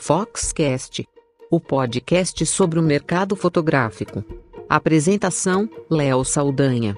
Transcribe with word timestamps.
Foxcast, 0.00 1.06
o 1.50 1.60
podcast 1.60 2.46
sobre 2.46 2.78
o 2.78 2.82
mercado 2.82 3.34
fotográfico. 3.34 4.24
Apresentação: 4.68 5.68
Léo 5.90 6.24
Saldanha. 6.24 6.96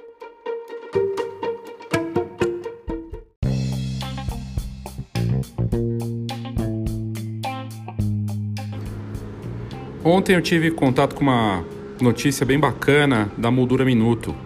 Ontem 10.04 10.36
eu 10.36 10.42
tive 10.42 10.70
contato 10.70 11.14
com 11.14 11.22
uma 11.22 11.64
notícia 12.00 12.44
bem 12.46 12.60
bacana 12.60 13.32
da 13.36 13.50
Moldura 13.50 13.84
Minuto, 13.84 14.36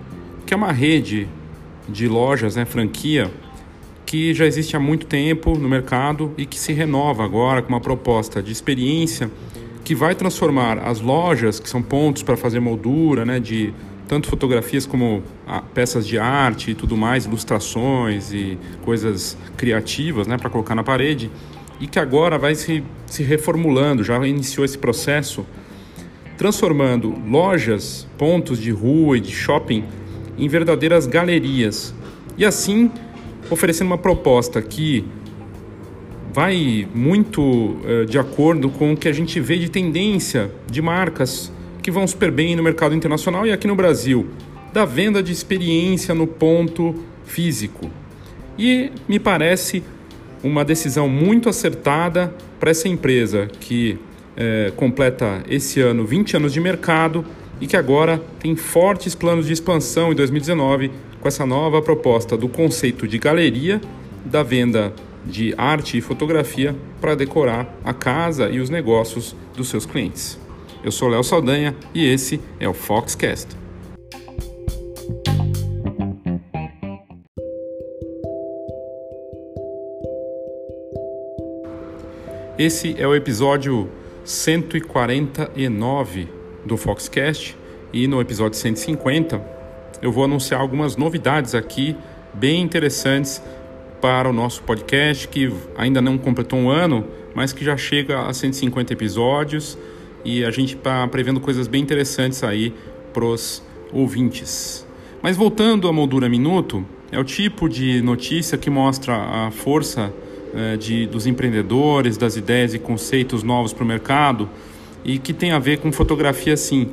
que 0.47 0.55
é 0.55 0.57
uma 0.57 0.73
rede 0.73 1.29
de 1.89 2.09
lojas, 2.09 2.57
né, 2.57 2.65
franquia, 2.65 3.31
que 4.05 4.35
já 4.35 4.47
existe 4.47 4.77
há 4.77 4.81
muito 4.81 5.07
tempo 5.07 5.57
no 5.59 5.69
mercado 5.69 6.33
e 6.37 6.47
que 6.47 6.59
se 6.59 6.73
renova 6.73 7.25
agora 7.25 7.63
com 7.63 7.69
uma 7.71 7.81
proposta 7.81 8.43
de 8.43 8.53
experiência 8.53 9.31
que 9.85 9.95
vai 9.95 10.15
transformar 10.15 10.79
as 10.79 11.01
lojas, 11.01 11.61
que 11.61 11.69
são 11.69 11.83
pontos 11.83 12.23
para 12.23 12.37
fazer 12.37 12.59
moldura, 12.59 13.25
né, 13.25 13.39
de 13.39 13.73
tanto 14.09 14.29
fotografias 14.29 14.87
como 14.87 15.23
ah, 15.47 15.63
peças 15.63 16.07
de 16.07 16.19
arte 16.19 16.71
e 16.71 16.75
tudo 16.75 16.97
mais, 16.97 17.27
ilustrações 17.27 18.33
e 18.33 18.59
coisas 18.83 19.37
criativas, 19.57 20.27
né, 20.27 20.39
para 20.39 20.49
colocar 20.49 20.75
na 20.75 20.83
parede, 20.83 21.31
e 21.81 21.87
que 21.87 21.99
agora 21.99 22.39
vai 22.39 22.55
se, 22.55 22.83
se 23.07 23.23
reformulando, 23.23 24.03
já 24.03 24.25
iniciou 24.27 24.65
esse 24.65 24.79
processo, 24.79 25.45
transformando 26.37 27.15
lojas, 27.29 28.07
pontos 28.17 28.59
de 28.59 28.71
rua 28.71 29.19
e 29.19 29.21
de 29.21 29.33
shopping 29.33 29.85
em 30.39 30.49
verdadeiras 30.49 31.07
galerias. 31.07 31.95
E 32.37 32.45
assim 32.45 32.91
oferecendo 33.55 33.87
uma 33.87 33.99
proposta 33.99 34.61
que 34.61 35.05
vai 36.33 36.87
muito 36.95 37.41
uh, 37.41 38.05
de 38.07 38.19
acordo 38.19 38.69
com 38.69 38.93
o 38.93 38.97
que 38.97 39.09
a 39.09 39.13
gente 39.13 39.39
vê 39.41 39.57
de 39.57 39.71
tendência 39.71 40.51
de 40.71 40.83
marcas 40.83 41.53
que 41.81 41.91
vão 41.91 42.07
super 42.07 42.31
bem 42.31 42.57
no 42.57 42.63
mercado 42.63 42.95
internacional 42.95 43.47
e 43.47 43.53
aqui 43.53 43.67
no 43.67 43.77
Brasil, 43.77 44.27
da 44.73 44.85
venda 44.85 45.23
de 45.23 45.33
experiência 45.33 46.15
no 46.15 46.27
ponto 46.27 46.95
físico. 47.25 47.91
E 48.59 48.91
me 49.09 49.19
parece 49.19 49.83
uma 50.43 50.65
decisão 50.65 51.09
muito 51.09 51.49
acertada 51.49 52.35
para 52.59 52.71
essa 52.71 52.89
empresa 52.89 53.49
que 53.61 53.99
eh, 54.37 54.73
completa 54.77 55.43
esse 55.49 55.81
ano 55.81 56.05
20 56.05 56.37
anos 56.37 56.53
de 56.53 56.61
mercado 56.61 57.25
e 57.61 57.67
que 57.67 57.77
agora 57.77 58.21
tem 58.41 58.57
fortes 58.57 59.15
planos 59.15 59.47
de 59.47 59.53
expansão 59.53 60.13
em 60.13 60.15
2019 60.15 60.91
com 61.25 61.29
essa 61.29 61.47
nova 61.47 61.81
proposta 61.81 62.37
do 62.37 62.51
conceito 62.51 63.09
de 63.09 63.19
galeria, 63.19 63.81
da 64.27 64.43
venda 64.43 64.93
de 65.25 65.55
arte 65.57 65.97
e 65.97 66.03
fotografia 66.03 66.77
para 67.01 67.15
decorar 67.15 67.75
a 67.83 67.95
casa 67.95 68.51
e 68.51 68.61
os 68.61 68.69
negócios 68.69 69.35
dos 69.57 69.71
seus 69.71 69.87
clientes. 69.87 70.39
Eu 70.85 70.93
sou 70.93 71.09
Léo 71.09 71.25
Saldanha 71.25 71.75
e 71.95 72.05
esse 72.05 72.39
é 72.61 72.69
o 72.69 72.75
Foxcast. 72.75 73.57
Esse 82.59 83.01
é 83.01 83.09
o 83.09 83.15
episódio 83.15 83.89
149 84.27 86.29
do 86.67 86.77
Foxcast 86.77 87.57
e 87.95 88.07
no 88.07 88.21
episódio 88.21 88.59
150 88.59 89.64
eu 90.05 90.13
vou 90.13 90.25
anunciar 90.25 90.61
algumas 90.61 90.99
novidades 90.99 91.55
aqui 91.55 91.97
bem 92.35 92.61
interessantes 92.61 93.43
para 94.03 94.29
o 94.29 94.35
nosso 94.35 94.63
podcast, 94.63 95.27
que 95.27 95.51
ainda 95.79 96.03
não 96.03 96.19
completou 96.19 96.59
um 96.59 96.69
ano, 96.69 97.07
mas 97.35 97.55
que 97.55 97.65
já 97.65 97.75
chega 97.75 98.21
a 98.21 98.35
150 98.35 98.93
episódios 98.93 99.79
e 100.23 100.45
a 100.45 100.51
gente 100.51 100.77
está 100.77 101.09
prevendo 101.09 101.41
coisas 101.41 101.67
bem 101.67 101.81
interessantes 101.81 102.45
aí 102.45 102.75
para 103.15 103.25
os 103.25 103.63
ouvintes. 103.95 104.87
Mas 105.23 105.39
voltando 105.39 105.89
à 105.89 105.93
Moldura 105.93 106.29
Minuto, 106.29 106.85
é 107.11 107.19
o 107.19 107.25
tipo 107.25 107.67
de 107.67 108.03
notícia 108.03 108.59
que 108.59 108.69
mostra 108.69 109.17
a 109.17 109.51
força 109.51 110.13
eh, 110.55 110.77
de, 110.77 111.07
dos 111.07 111.27
empreendedores, 111.27 112.19
das 112.19 112.37
ideias 112.37 112.75
e 112.75 112.79
conceitos 112.79 113.43
novos 113.43 113.73
para 113.73 113.85
o 113.85 113.87
mercado 113.87 114.51
e 115.03 115.19
que 115.19 115.33
tem 115.33 115.53
a 115.53 115.59
ver 115.59 115.79
com 115.79 115.91
fotografia 115.91 116.59
sim 116.59 116.91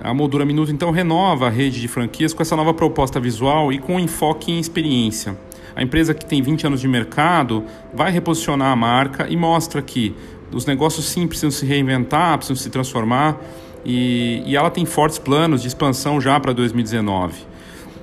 a 0.00 0.12
Moldura 0.12 0.44
Minuto 0.44 0.70
então 0.70 0.90
renova 0.90 1.46
a 1.46 1.50
rede 1.50 1.80
de 1.80 1.88
franquias 1.88 2.34
com 2.34 2.42
essa 2.42 2.56
nova 2.56 2.74
proposta 2.74 3.18
visual 3.18 3.72
e 3.72 3.78
com 3.78 3.98
enfoque 3.98 4.52
em 4.52 4.58
experiência. 4.58 5.36
A 5.74 5.82
empresa 5.82 6.14
que 6.14 6.24
tem 6.24 6.40
20 6.40 6.66
anos 6.66 6.80
de 6.80 6.88
mercado 6.88 7.64
vai 7.92 8.10
reposicionar 8.10 8.72
a 8.72 8.76
marca 8.76 9.28
e 9.28 9.36
mostra 9.36 9.82
que 9.82 10.14
os 10.52 10.64
negócios 10.64 11.06
sim 11.06 11.26
precisam 11.26 11.50
se 11.50 11.66
reinventar, 11.66 12.36
precisam 12.38 12.56
se 12.56 12.70
transformar 12.70 13.38
e, 13.84 14.42
e 14.46 14.56
ela 14.56 14.70
tem 14.70 14.84
fortes 14.84 15.18
planos 15.18 15.62
de 15.62 15.68
expansão 15.68 16.20
já 16.20 16.38
para 16.40 16.52
2019. 16.52 17.55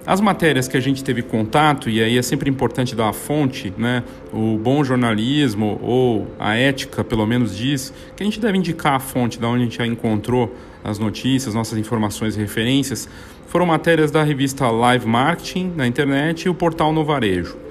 As 0.06 0.20
matérias 0.20 0.68
que 0.68 0.76
a 0.76 0.82
gente 0.82 1.02
teve 1.02 1.22
contato, 1.22 1.90
e 1.90 2.04
aí 2.04 2.18
é 2.18 2.22
sempre 2.22 2.50
importante 2.50 2.94
dar 2.94 3.08
a 3.08 3.14
fonte, 3.14 3.74
né? 3.78 4.04
o 4.34 4.58
bom 4.58 4.84
jornalismo 4.84 5.80
ou 5.82 6.28
a 6.38 6.56
ética, 6.56 7.06
pelo 7.06 7.26
menos, 7.26 7.56
diz 7.56 7.94
que 8.16 8.22
a 8.22 8.26
gente 8.26 8.40
deve 8.40 8.58
indicar 8.58 8.96
a 8.96 9.00
fonte 9.00 9.40
da 9.40 9.48
onde 9.48 9.62
a 9.62 9.64
gente 9.64 9.78
já 9.78 9.86
encontrou 9.86 10.54
as 10.84 11.00
notícias, 11.00 11.56
nossas 11.56 11.78
informações 11.78 12.36
e 12.36 12.40
referências, 12.40 13.08
foram 13.48 13.66
matérias 13.66 14.12
da 14.12 14.24
revista 14.24 14.68
Live 14.70 15.08
Marketing 15.08 15.72
na 15.74 15.88
internet 15.88 16.44
e 16.44 16.50
o 16.50 16.54
portal 16.54 16.92
No 16.92 17.06
Varejo. 17.06 17.63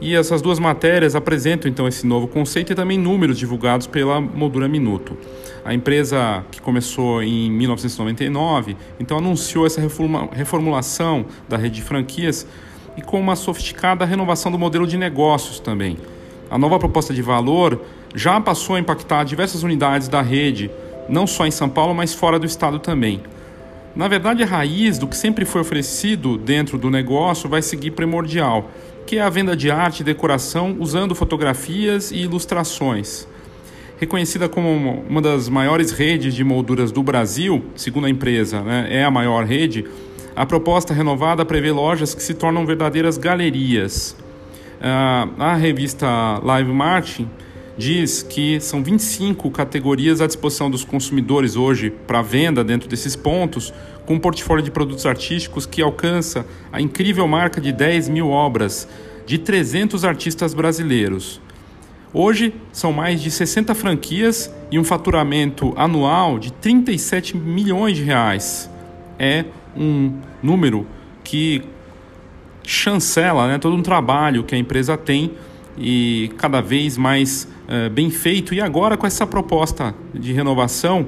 E 0.00 0.16
essas 0.16 0.40
duas 0.40 0.58
matérias 0.58 1.14
apresentam 1.14 1.70
então 1.70 1.86
esse 1.86 2.06
novo 2.06 2.26
conceito 2.26 2.72
e 2.72 2.74
também 2.74 2.96
números 2.98 3.38
divulgados 3.38 3.86
pela 3.86 4.18
Moldura 4.18 4.66
Minuto. 4.66 5.14
A 5.62 5.74
empresa 5.74 6.42
que 6.50 6.58
começou 6.58 7.22
em 7.22 7.50
1999, 7.50 8.78
então 8.98 9.18
anunciou 9.18 9.66
essa 9.66 9.80
reformulação 10.32 11.26
da 11.46 11.58
rede 11.58 11.76
de 11.76 11.82
franquias 11.82 12.46
e 12.96 13.02
com 13.02 13.20
uma 13.20 13.36
sofisticada 13.36 14.06
renovação 14.06 14.50
do 14.50 14.58
modelo 14.58 14.86
de 14.86 14.96
negócios 14.96 15.60
também. 15.60 15.98
A 16.50 16.56
nova 16.56 16.78
proposta 16.78 17.12
de 17.12 17.20
valor 17.20 17.84
já 18.14 18.40
passou 18.40 18.76
a 18.76 18.80
impactar 18.80 19.24
diversas 19.24 19.62
unidades 19.62 20.08
da 20.08 20.22
rede, 20.22 20.70
não 21.10 21.26
só 21.26 21.46
em 21.46 21.50
São 21.50 21.68
Paulo, 21.68 21.94
mas 21.94 22.14
fora 22.14 22.38
do 22.38 22.46
estado 22.46 22.78
também. 22.78 23.20
Na 23.94 24.08
verdade, 24.08 24.42
a 24.42 24.46
raiz 24.46 24.98
do 24.98 25.06
que 25.06 25.16
sempre 25.16 25.44
foi 25.44 25.60
oferecido 25.60 26.38
dentro 26.38 26.78
do 26.78 26.90
negócio 26.90 27.48
vai 27.50 27.60
seguir 27.60 27.90
primordial, 27.90 28.70
que 29.10 29.18
é 29.18 29.22
a 29.22 29.28
venda 29.28 29.56
de 29.56 29.72
arte 29.72 30.02
e 30.02 30.04
decoração 30.04 30.76
usando 30.78 31.16
fotografias 31.16 32.12
e 32.12 32.18
ilustrações. 32.18 33.26
Reconhecida 33.98 34.48
como 34.48 35.04
uma 35.08 35.20
das 35.20 35.48
maiores 35.48 35.90
redes 35.90 36.32
de 36.32 36.44
molduras 36.44 36.92
do 36.92 37.02
Brasil, 37.02 37.64
segundo 37.74 38.06
a 38.06 38.08
empresa, 38.08 38.62
né, 38.62 38.86
é 38.88 39.02
a 39.02 39.10
maior 39.10 39.44
rede, 39.44 39.84
a 40.36 40.46
proposta 40.46 40.94
renovada 40.94 41.44
prevê 41.44 41.72
lojas 41.72 42.14
que 42.14 42.22
se 42.22 42.34
tornam 42.34 42.64
verdadeiras 42.64 43.18
galerias. 43.18 44.16
Uh, 44.78 45.42
a 45.42 45.56
revista 45.56 46.40
Live 46.44 46.70
Marketing 46.70 47.28
diz 47.80 48.22
que 48.22 48.60
são 48.60 48.82
25 48.82 49.50
categorias 49.50 50.20
à 50.20 50.26
disposição 50.26 50.70
dos 50.70 50.84
consumidores 50.84 51.56
hoje 51.56 51.88
para 52.06 52.20
venda 52.20 52.62
dentro 52.62 52.86
desses 52.86 53.16
pontos, 53.16 53.72
com 54.04 54.14
um 54.14 54.18
portfólio 54.20 54.62
de 54.62 54.70
produtos 54.70 55.06
artísticos 55.06 55.64
que 55.64 55.80
alcança 55.80 56.44
a 56.70 56.78
incrível 56.78 57.26
marca 57.26 57.58
de 57.58 57.72
10 57.72 58.10
mil 58.10 58.28
obras 58.28 58.86
de 59.24 59.38
300 59.38 60.04
artistas 60.04 60.52
brasileiros. 60.52 61.40
Hoje 62.12 62.52
são 62.70 62.92
mais 62.92 63.22
de 63.22 63.30
60 63.30 63.74
franquias 63.74 64.54
e 64.70 64.78
um 64.78 64.84
faturamento 64.84 65.72
anual 65.74 66.38
de 66.38 66.52
37 66.52 67.34
milhões 67.34 67.96
de 67.96 68.02
reais. 68.02 68.68
É 69.18 69.46
um 69.74 70.18
número 70.42 70.86
que 71.24 71.62
chancela 72.62 73.48
né, 73.48 73.58
todo 73.58 73.74
um 73.74 73.82
trabalho 73.82 74.44
que 74.44 74.54
a 74.54 74.58
empresa 74.58 74.98
tem 74.98 75.32
e 75.78 76.30
cada 76.36 76.60
vez 76.60 76.96
mais 76.96 77.48
uh, 77.68 77.90
bem 77.90 78.10
feito. 78.10 78.54
E 78.54 78.60
agora 78.60 78.96
com 78.96 79.06
essa 79.06 79.26
proposta 79.26 79.94
de 80.14 80.32
renovação 80.32 81.06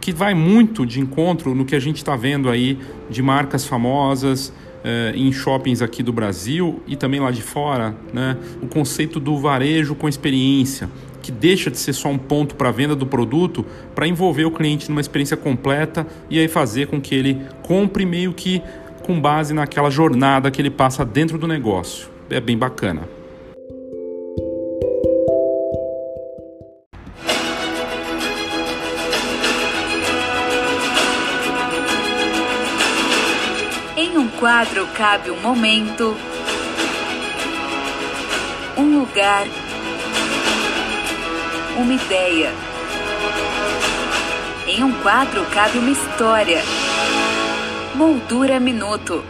que 0.00 0.12
vai 0.12 0.34
muito 0.34 0.86
de 0.86 1.00
encontro 1.00 1.54
no 1.54 1.64
que 1.64 1.74
a 1.74 1.80
gente 1.80 1.96
está 1.96 2.16
vendo 2.16 2.48
aí 2.48 2.78
de 3.10 3.22
marcas 3.22 3.66
famosas 3.66 4.48
uh, 4.48 5.14
em 5.14 5.30
shoppings 5.32 5.82
aqui 5.82 6.02
do 6.02 6.12
Brasil 6.12 6.82
e 6.86 6.96
também 6.96 7.20
lá 7.20 7.30
de 7.30 7.42
fora, 7.42 7.94
né? 8.12 8.36
o 8.62 8.66
conceito 8.66 9.20
do 9.20 9.36
varejo 9.38 9.94
com 9.94 10.08
experiência, 10.08 10.88
que 11.22 11.32
deixa 11.32 11.70
de 11.70 11.78
ser 11.78 11.92
só 11.92 12.08
um 12.08 12.18
ponto 12.18 12.54
para 12.54 12.70
venda 12.70 12.94
do 12.94 13.06
produto 13.06 13.66
para 13.94 14.06
envolver 14.06 14.44
o 14.44 14.50
cliente 14.50 14.88
numa 14.88 15.00
experiência 15.00 15.36
completa 15.36 16.06
e 16.30 16.38
aí 16.38 16.48
fazer 16.48 16.86
com 16.86 17.00
que 17.00 17.14
ele 17.14 17.38
compre 17.62 18.06
meio 18.06 18.32
que 18.32 18.62
com 19.04 19.20
base 19.20 19.54
naquela 19.54 19.90
jornada 19.90 20.50
que 20.50 20.60
ele 20.60 20.70
passa 20.70 21.04
dentro 21.04 21.38
do 21.38 21.46
negócio. 21.46 22.08
É 22.30 22.40
bem 22.40 22.56
bacana. 22.56 23.17
Quadro 34.38 34.86
cabe 34.94 35.32
um 35.32 35.40
momento, 35.40 36.16
um 38.76 39.00
lugar, 39.00 39.44
uma 41.76 41.92
ideia. 41.92 42.52
Em 44.68 44.84
um 44.84 44.92
quadro 45.02 45.44
cabe 45.46 45.78
uma 45.78 45.90
história. 45.90 46.62
Moldura 47.96 48.60
Minuto. 48.60 49.24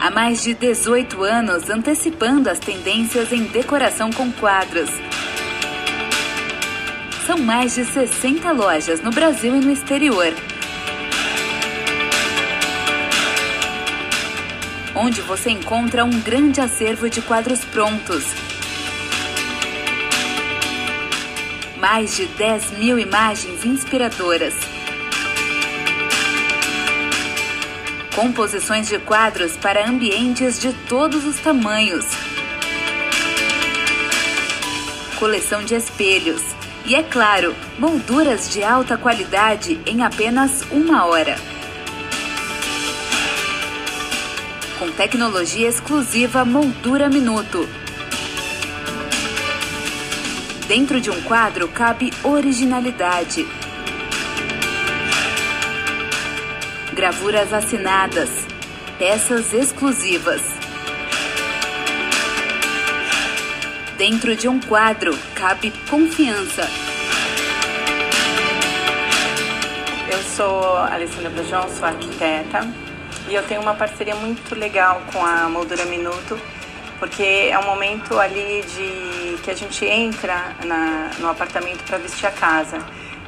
Há 0.00 0.10
mais 0.10 0.42
de 0.42 0.54
18 0.54 1.22
anos 1.22 1.70
antecipando 1.70 2.50
as 2.50 2.58
tendências 2.58 3.32
em 3.32 3.44
decoração 3.44 4.10
com 4.10 4.32
quadros. 4.32 4.90
São 7.34 7.42
mais 7.42 7.74
de 7.74 7.84
60 7.84 8.52
lojas 8.52 9.00
no 9.00 9.10
Brasil 9.10 9.56
e 9.56 9.58
no 9.58 9.72
exterior. 9.72 10.32
Onde 14.94 15.20
você 15.20 15.50
encontra 15.50 16.04
um 16.04 16.20
grande 16.20 16.60
acervo 16.60 17.10
de 17.10 17.20
quadros 17.20 17.64
prontos. 17.64 18.24
Mais 21.76 22.14
de 22.14 22.26
10 22.26 22.78
mil 22.78 23.00
imagens 23.00 23.64
inspiradoras. 23.64 24.54
Composições 28.14 28.86
de 28.86 29.00
quadros 29.00 29.56
para 29.56 29.88
ambientes 29.88 30.60
de 30.60 30.72
todos 30.88 31.26
os 31.26 31.40
tamanhos. 31.40 32.06
Coleção 35.18 35.64
de 35.64 35.74
espelhos. 35.74 36.53
E 36.86 36.94
é 36.94 37.02
claro, 37.02 37.56
molduras 37.78 38.50
de 38.50 38.62
alta 38.62 38.98
qualidade 38.98 39.80
em 39.86 40.02
apenas 40.02 40.60
uma 40.70 41.06
hora. 41.06 41.34
Com 44.78 44.90
tecnologia 44.90 45.66
exclusiva 45.66 46.44
Moldura 46.44 47.08
Minuto. 47.08 47.66
Dentro 50.68 51.00
de 51.00 51.10
um 51.10 51.22
quadro 51.22 51.68
cabe 51.68 52.12
originalidade. 52.22 53.46
Gravuras 56.92 57.50
assinadas. 57.50 58.46
Peças 58.98 59.54
exclusivas. 59.54 60.53
Dentro 64.06 64.36
de 64.36 64.46
um 64.46 64.60
quadro 64.60 65.18
cabe 65.34 65.72
confiança. 65.88 66.68
Eu 70.12 70.18
sou 70.36 70.76
Alessandra 70.76 71.30
Brujon, 71.30 71.66
sou 71.70 71.88
arquiteta 71.88 72.68
e 73.26 73.34
eu 73.34 73.42
tenho 73.44 73.62
uma 73.62 73.72
parceria 73.72 74.14
muito 74.14 74.54
legal 74.54 75.00
com 75.10 75.24
a 75.24 75.48
Moldura 75.48 75.86
Minuto, 75.86 76.38
porque 76.98 77.48
é 77.50 77.58
um 77.58 77.64
momento 77.64 78.20
ali 78.20 78.62
de 78.76 79.42
que 79.42 79.50
a 79.50 79.54
gente 79.54 79.86
entra 79.86 80.54
na, 80.66 81.10
no 81.18 81.30
apartamento 81.30 81.82
para 81.84 81.96
vestir 81.96 82.26
a 82.26 82.30
casa. 82.30 82.76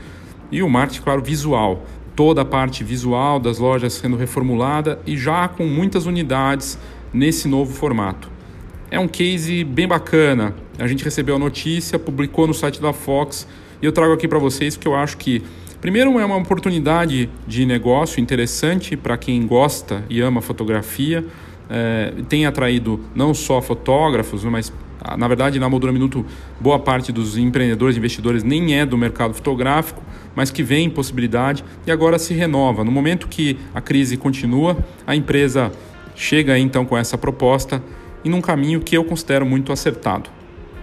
e 0.50 0.64
o 0.64 0.68
marketing, 0.68 1.02
claro, 1.02 1.22
visual. 1.22 1.86
Toda 2.16 2.42
a 2.42 2.44
parte 2.44 2.82
visual 2.82 3.38
das 3.38 3.60
lojas 3.60 3.92
sendo 3.92 4.16
reformulada 4.16 5.00
e 5.06 5.16
já 5.16 5.46
com 5.46 5.64
muitas 5.64 6.06
unidades 6.06 6.76
nesse 7.12 7.46
novo 7.46 7.72
formato. 7.72 8.33
É 8.94 8.98
um 9.00 9.08
case 9.08 9.64
bem 9.64 9.88
bacana. 9.88 10.54
A 10.78 10.86
gente 10.86 11.02
recebeu 11.02 11.34
a 11.34 11.38
notícia, 11.38 11.98
publicou 11.98 12.46
no 12.46 12.54
site 12.54 12.80
da 12.80 12.92
Fox 12.92 13.44
e 13.82 13.84
eu 13.84 13.90
trago 13.90 14.12
aqui 14.12 14.28
para 14.28 14.38
vocês 14.38 14.76
porque 14.76 14.86
eu 14.86 14.94
acho 14.94 15.16
que, 15.16 15.42
primeiro, 15.80 16.16
é 16.20 16.24
uma 16.24 16.36
oportunidade 16.36 17.28
de 17.44 17.66
negócio 17.66 18.20
interessante 18.20 18.96
para 18.96 19.16
quem 19.16 19.44
gosta 19.48 20.04
e 20.08 20.20
ama 20.20 20.40
fotografia. 20.40 21.24
É, 21.68 22.12
tem 22.28 22.46
atraído 22.46 23.00
não 23.16 23.34
só 23.34 23.60
fotógrafos, 23.60 24.44
mas 24.44 24.72
na 25.18 25.26
verdade 25.26 25.58
na 25.58 25.68
Moldura 25.68 25.92
Minuto 25.92 26.24
boa 26.60 26.78
parte 26.78 27.10
dos 27.10 27.36
empreendedores, 27.36 27.96
investidores 27.96 28.44
nem 28.44 28.78
é 28.78 28.86
do 28.86 28.96
mercado 28.96 29.34
fotográfico, 29.34 30.04
mas 30.36 30.52
que 30.52 30.62
vem 30.62 30.88
possibilidade 30.88 31.64
e 31.84 31.90
agora 31.90 32.16
se 32.16 32.32
renova. 32.32 32.84
No 32.84 32.92
momento 32.92 33.26
que 33.26 33.58
a 33.74 33.80
crise 33.80 34.16
continua, 34.16 34.78
a 35.04 35.16
empresa 35.16 35.72
chega 36.14 36.56
então 36.56 36.84
com 36.84 36.96
essa 36.96 37.18
proposta 37.18 37.82
e 38.24 38.28
num 38.28 38.40
caminho 38.40 38.80
que 38.80 38.96
eu 38.96 39.04
considero 39.04 39.44
muito 39.44 39.72
acertado. 39.72 40.30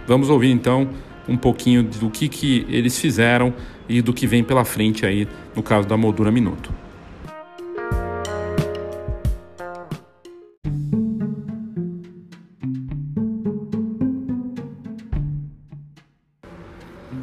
Vamos 0.06 0.30
ouvir 0.30 0.50
então 0.50 0.88
um 1.28 1.36
pouquinho 1.36 1.82
do 1.82 2.10
que, 2.10 2.28
que 2.28 2.66
eles 2.68 2.98
fizeram 2.98 3.52
e 3.88 4.00
do 4.00 4.12
que 4.12 4.26
vem 4.26 4.42
pela 4.42 4.64
frente 4.64 5.04
aí 5.04 5.26
no 5.54 5.62
caso 5.62 5.86
da 5.86 5.96
Moldura 5.96 6.30
Minuto. 6.30 6.72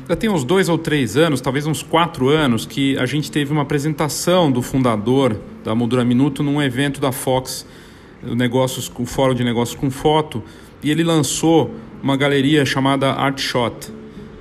Já 0.07 0.15
tem 0.15 0.27
uns 0.27 0.43
dois 0.43 0.67
ou 0.69 0.77
três 0.77 1.15
anos, 1.15 1.39
talvez 1.39 1.67
uns 1.67 1.83
quatro 1.83 2.29
anos, 2.29 2.65
que 2.65 2.97
a 2.97 3.05
gente 3.05 3.29
teve 3.29 3.51
uma 3.51 3.61
apresentação 3.61 4.51
do 4.51 4.59
fundador 4.59 5.39
da 5.63 5.75
Moldura 5.75 6.03
Minuto 6.03 6.41
num 6.41 6.59
evento 6.59 6.99
da 6.99 7.11
Fox 7.11 7.63
negócios, 8.23 8.91
o 8.97 9.05
fórum 9.05 9.33
de 9.33 9.43
negócios 9.43 9.79
com 9.79 9.89
foto, 9.89 10.43
e 10.83 10.91
ele 10.91 11.03
lançou 11.03 11.73
uma 12.01 12.15
galeria 12.15 12.65
chamada 12.65 13.11
Art 13.11 13.39
Shot, 13.39 13.91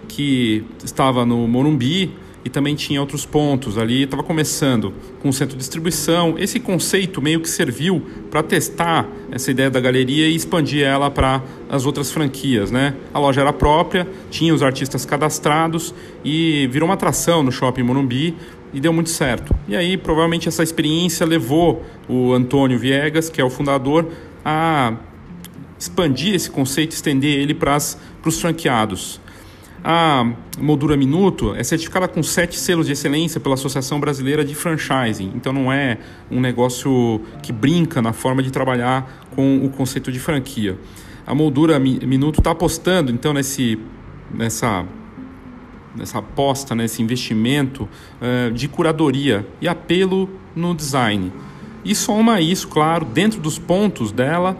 que 0.06 0.64
estava 0.84 1.24
no 1.24 1.46
Morumbi 1.46 2.12
e 2.44 2.50
também 2.50 2.74
tinha 2.74 3.00
outros 3.00 3.26
pontos 3.26 3.76
ali. 3.76 4.04
Estava 4.04 4.22
começando 4.22 4.92
com 5.20 5.28
o 5.28 5.32
centro 5.32 5.54
de 5.54 5.58
distribuição. 5.58 6.34
Esse 6.38 6.58
conceito 6.58 7.20
meio 7.20 7.40
que 7.40 7.48
serviu 7.48 8.02
para 8.30 8.42
testar 8.42 9.06
essa 9.30 9.50
ideia 9.50 9.70
da 9.70 9.80
galeria 9.80 10.28
e 10.28 10.34
expandir 10.34 10.82
ela 10.82 11.10
para 11.10 11.42
as 11.68 11.84
outras 11.84 12.10
franquias. 12.10 12.70
Né? 12.70 12.94
A 13.12 13.18
loja 13.18 13.40
era 13.40 13.52
própria, 13.52 14.08
tinha 14.30 14.54
os 14.54 14.62
artistas 14.62 15.04
cadastrados 15.04 15.94
e 16.24 16.66
virou 16.70 16.88
uma 16.88 16.94
atração 16.94 17.42
no 17.42 17.52
shopping 17.52 17.82
Morumbi 17.82 18.34
e 18.72 18.80
deu 18.80 18.92
muito 18.92 19.10
certo. 19.10 19.54
E 19.66 19.76
aí, 19.76 19.96
provavelmente, 19.96 20.48
essa 20.48 20.62
experiência 20.62 21.26
levou 21.26 21.84
o 22.08 22.32
Antônio 22.32 22.78
Viegas, 22.78 23.28
que 23.28 23.40
é 23.40 23.44
o 23.44 23.50
fundador, 23.50 24.10
a 24.44 24.94
expandir 25.78 26.34
esse 26.34 26.50
conceito, 26.50 26.92
estender 26.92 27.38
ele 27.38 27.54
para 27.54 27.76
os 28.24 28.40
franqueados. 28.40 29.20
A 29.82 30.32
Moldura 30.58 30.96
Minuto 30.96 31.54
é 31.54 31.62
certificada 31.62 32.08
com 32.08 32.22
sete 32.22 32.58
selos 32.58 32.86
de 32.86 32.92
excelência 32.92 33.40
pela 33.40 33.54
Associação 33.54 34.00
Brasileira 34.00 34.44
de 34.44 34.54
Franchising. 34.54 35.32
Então 35.36 35.52
não 35.52 35.72
é 35.72 35.98
um 36.30 36.40
negócio 36.40 37.20
que 37.42 37.52
brinca 37.52 38.02
na 38.02 38.12
forma 38.12 38.42
de 38.42 38.50
trabalhar 38.50 39.26
com 39.36 39.64
o 39.64 39.70
conceito 39.70 40.10
de 40.10 40.18
franquia. 40.18 40.76
A 41.24 41.34
Moldura 41.34 41.78
Minuto 41.78 42.40
está 42.40 42.50
apostando 42.50 43.12
então 43.12 43.32
nesse, 43.32 43.78
nessa, 44.34 44.84
nessa 45.98 46.18
aposta, 46.18 46.74
nesse 46.74 47.02
investimento 47.02 47.88
uh, 48.20 48.50
de 48.52 48.68
curadoria 48.68 49.46
e 49.60 49.68
apelo 49.68 50.28
no 50.54 50.74
design. 50.74 51.32
E 51.84 51.94
soma 51.94 52.40
isso, 52.40 52.68
claro, 52.68 53.04
dentro 53.04 53.40
dos 53.40 53.58
pontos 53.58 54.12
dela, 54.12 54.56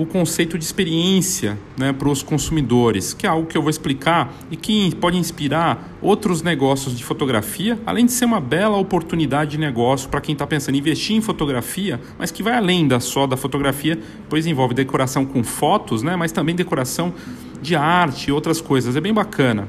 o 0.00 0.06
conceito 0.06 0.56
de 0.56 0.64
experiência 0.64 1.58
né, 1.76 1.92
para 1.92 2.08
os 2.08 2.22
consumidores, 2.22 3.12
que 3.12 3.26
é 3.26 3.28
algo 3.28 3.48
que 3.48 3.58
eu 3.58 3.62
vou 3.62 3.70
explicar 3.70 4.32
e 4.48 4.56
que 4.56 4.94
pode 4.96 5.16
inspirar 5.16 5.96
outros 6.00 6.40
negócios 6.40 6.96
de 6.96 7.02
fotografia, 7.02 7.78
além 7.84 8.06
de 8.06 8.12
ser 8.12 8.24
uma 8.24 8.40
bela 8.40 8.76
oportunidade 8.76 9.52
de 9.52 9.58
negócio 9.58 10.08
para 10.08 10.20
quem 10.20 10.34
está 10.34 10.46
pensando 10.46 10.76
em 10.76 10.78
investir 10.78 11.16
em 11.16 11.20
fotografia, 11.20 12.00
mas 12.16 12.30
que 12.30 12.44
vai 12.44 12.54
além 12.54 12.86
da 12.86 13.00
só 13.00 13.26
da 13.26 13.36
fotografia, 13.36 13.98
pois 14.28 14.46
envolve 14.46 14.72
decoração 14.72 15.26
com 15.26 15.42
fotos, 15.42 16.02
né, 16.02 16.14
mas 16.14 16.30
também 16.30 16.54
decoração 16.54 17.12
de 17.60 17.74
arte 17.74 18.28
e 18.28 18.32
outras 18.32 18.60
coisas. 18.60 18.94
É 18.94 19.00
bem 19.00 19.12
bacana. 19.12 19.68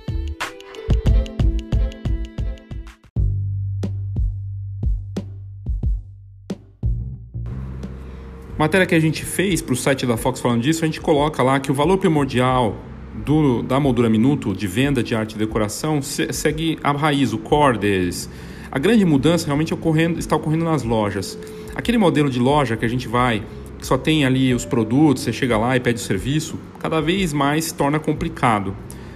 Matéria 8.61 8.85
que 8.85 8.93
a 8.93 8.99
gente 8.99 9.25
fez 9.25 9.59
para 9.59 9.73
o 9.73 9.75
site 9.75 10.05
da 10.05 10.15
Fox 10.15 10.39
falando 10.39 10.61
disso, 10.61 10.83
a 10.83 10.85
gente 10.85 11.01
coloca 11.01 11.41
lá 11.41 11.59
que 11.59 11.71
o 11.71 11.73
valor 11.73 11.97
primordial 11.97 12.77
do, 13.25 13.63
da 13.63 13.79
moldura 13.79 14.07
minuto 14.07 14.53
de 14.53 14.67
venda 14.67 15.01
de 15.01 15.15
arte 15.15 15.33
e 15.33 15.37
decoração 15.39 15.99
se, 15.99 16.31
segue 16.31 16.77
a 16.83 16.91
raiz, 16.91 17.33
o 17.33 17.39
core 17.39 17.79
deles. 17.79 18.29
A 18.71 18.77
grande 18.77 19.03
mudança 19.03 19.47
realmente 19.47 19.73
ocorrendo, 19.73 20.19
está 20.19 20.35
ocorrendo 20.35 20.63
nas 20.63 20.83
lojas. 20.83 21.39
Aquele 21.73 21.97
modelo 21.97 22.29
de 22.29 22.37
loja 22.37 22.77
que 22.77 22.85
a 22.85 22.87
gente 22.87 23.07
vai, 23.07 23.41
que 23.79 23.87
só 23.87 23.97
tem 23.97 24.25
ali 24.25 24.53
os 24.53 24.63
produtos, 24.63 25.23
você 25.23 25.33
chega 25.33 25.57
lá 25.57 25.75
e 25.75 25.79
pede 25.79 25.99
o 25.99 26.03
serviço, 26.03 26.55
cada 26.77 27.01
vez 27.01 27.33
mais 27.33 27.65
se 27.65 27.73
torna 27.73 27.99
complicado. 27.99 28.75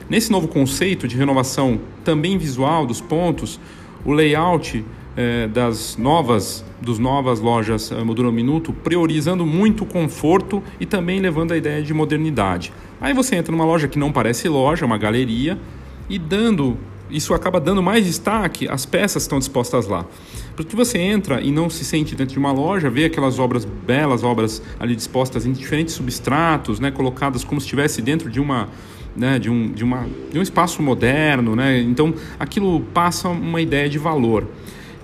Nesse 0.10 0.32
novo 0.32 0.48
conceito 0.48 1.08
de 1.08 1.16
renovação 1.16 1.80
também 2.04 2.36
visual 2.36 2.84
dos 2.84 3.00
pontos, 3.00 3.60
o 4.04 4.12
layout 4.12 4.84
eh, 5.16 5.48
das 5.50 5.98
novas 5.98 6.66
dos 6.86 7.00
novas 7.00 7.40
lojas 7.40 7.92
eh, 7.92 8.04
Moldura 8.04 8.32
Minuto, 8.32 8.72
priorizando 8.72 9.46
muito 9.46 9.84
o 9.84 9.88
conforto 9.88 10.64
e 10.80 10.86
também 10.86 11.20
levando 11.20 11.52
a 11.52 11.58
ideia 11.58 11.82
de 11.82 11.94
modernidade. 11.94 12.72
Aí 13.02 13.14
você 13.14 13.36
entra 13.36 13.52
numa 13.52 13.66
loja 13.66 13.88
que 13.88 14.00
não 14.00 14.12
parece 14.12 14.48
loja, 14.48 14.86
uma 14.86 14.98
galeria, 14.98 15.58
e 16.08 16.18
dando 16.20 16.78
isso 17.10 17.34
acaba 17.34 17.60
dando 17.60 17.84
mais 17.84 18.06
destaque 18.06 18.68
às 18.68 18.86
peças 18.86 19.24
que 19.24 19.28
estão 19.28 19.38
dispostas 19.38 19.88
lá. 19.88 20.06
Porque 20.56 20.76
você 20.76 20.98
entra 20.98 21.40
e 21.40 21.52
não 21.52 21.70
se 21.70 21.86
sente 21.86 22.16
dentro 22.16 22.34
de 22.34 22.40
uma 22.40 22.52
loja, 22.52 22.90
vê 22.90 23.06
aquelas 23.06 23.38
obras 23.38 23.64
belas, 23.64 24.24
obras 24.24 24.62
ali 24.80 24.96
dispostas 24.96 25.46
em 25.46 25.52
diferentes 25.52 25.94
substratos, 25.94 26.80
né, 26.80 26.90
colocadas 26.92 27.44
como 27.44 27.62
se 27.62 27.66
estivesse 27.66 28.02
dentro 28.02 28.30
de 28.30 28.40
uma 28.40 28.70
né, 29.16 29.40
de, 29.40 29.50
um, 29.50 29.72
de, 29.72 29.84
uma, 29.84 30.06
de 30.32 30.38
um 30.38 30.42
espaço 30.42 30.82
moderno, 30.82 31.56
né? 31.56 31.80
então 31.80 32.14
aquilo 32.38 32.82
passa 32.94 33.30
uma 33.30 33.62
ideia 33.62 33.88
de 33.88 33.98
valor. 33.98 34.46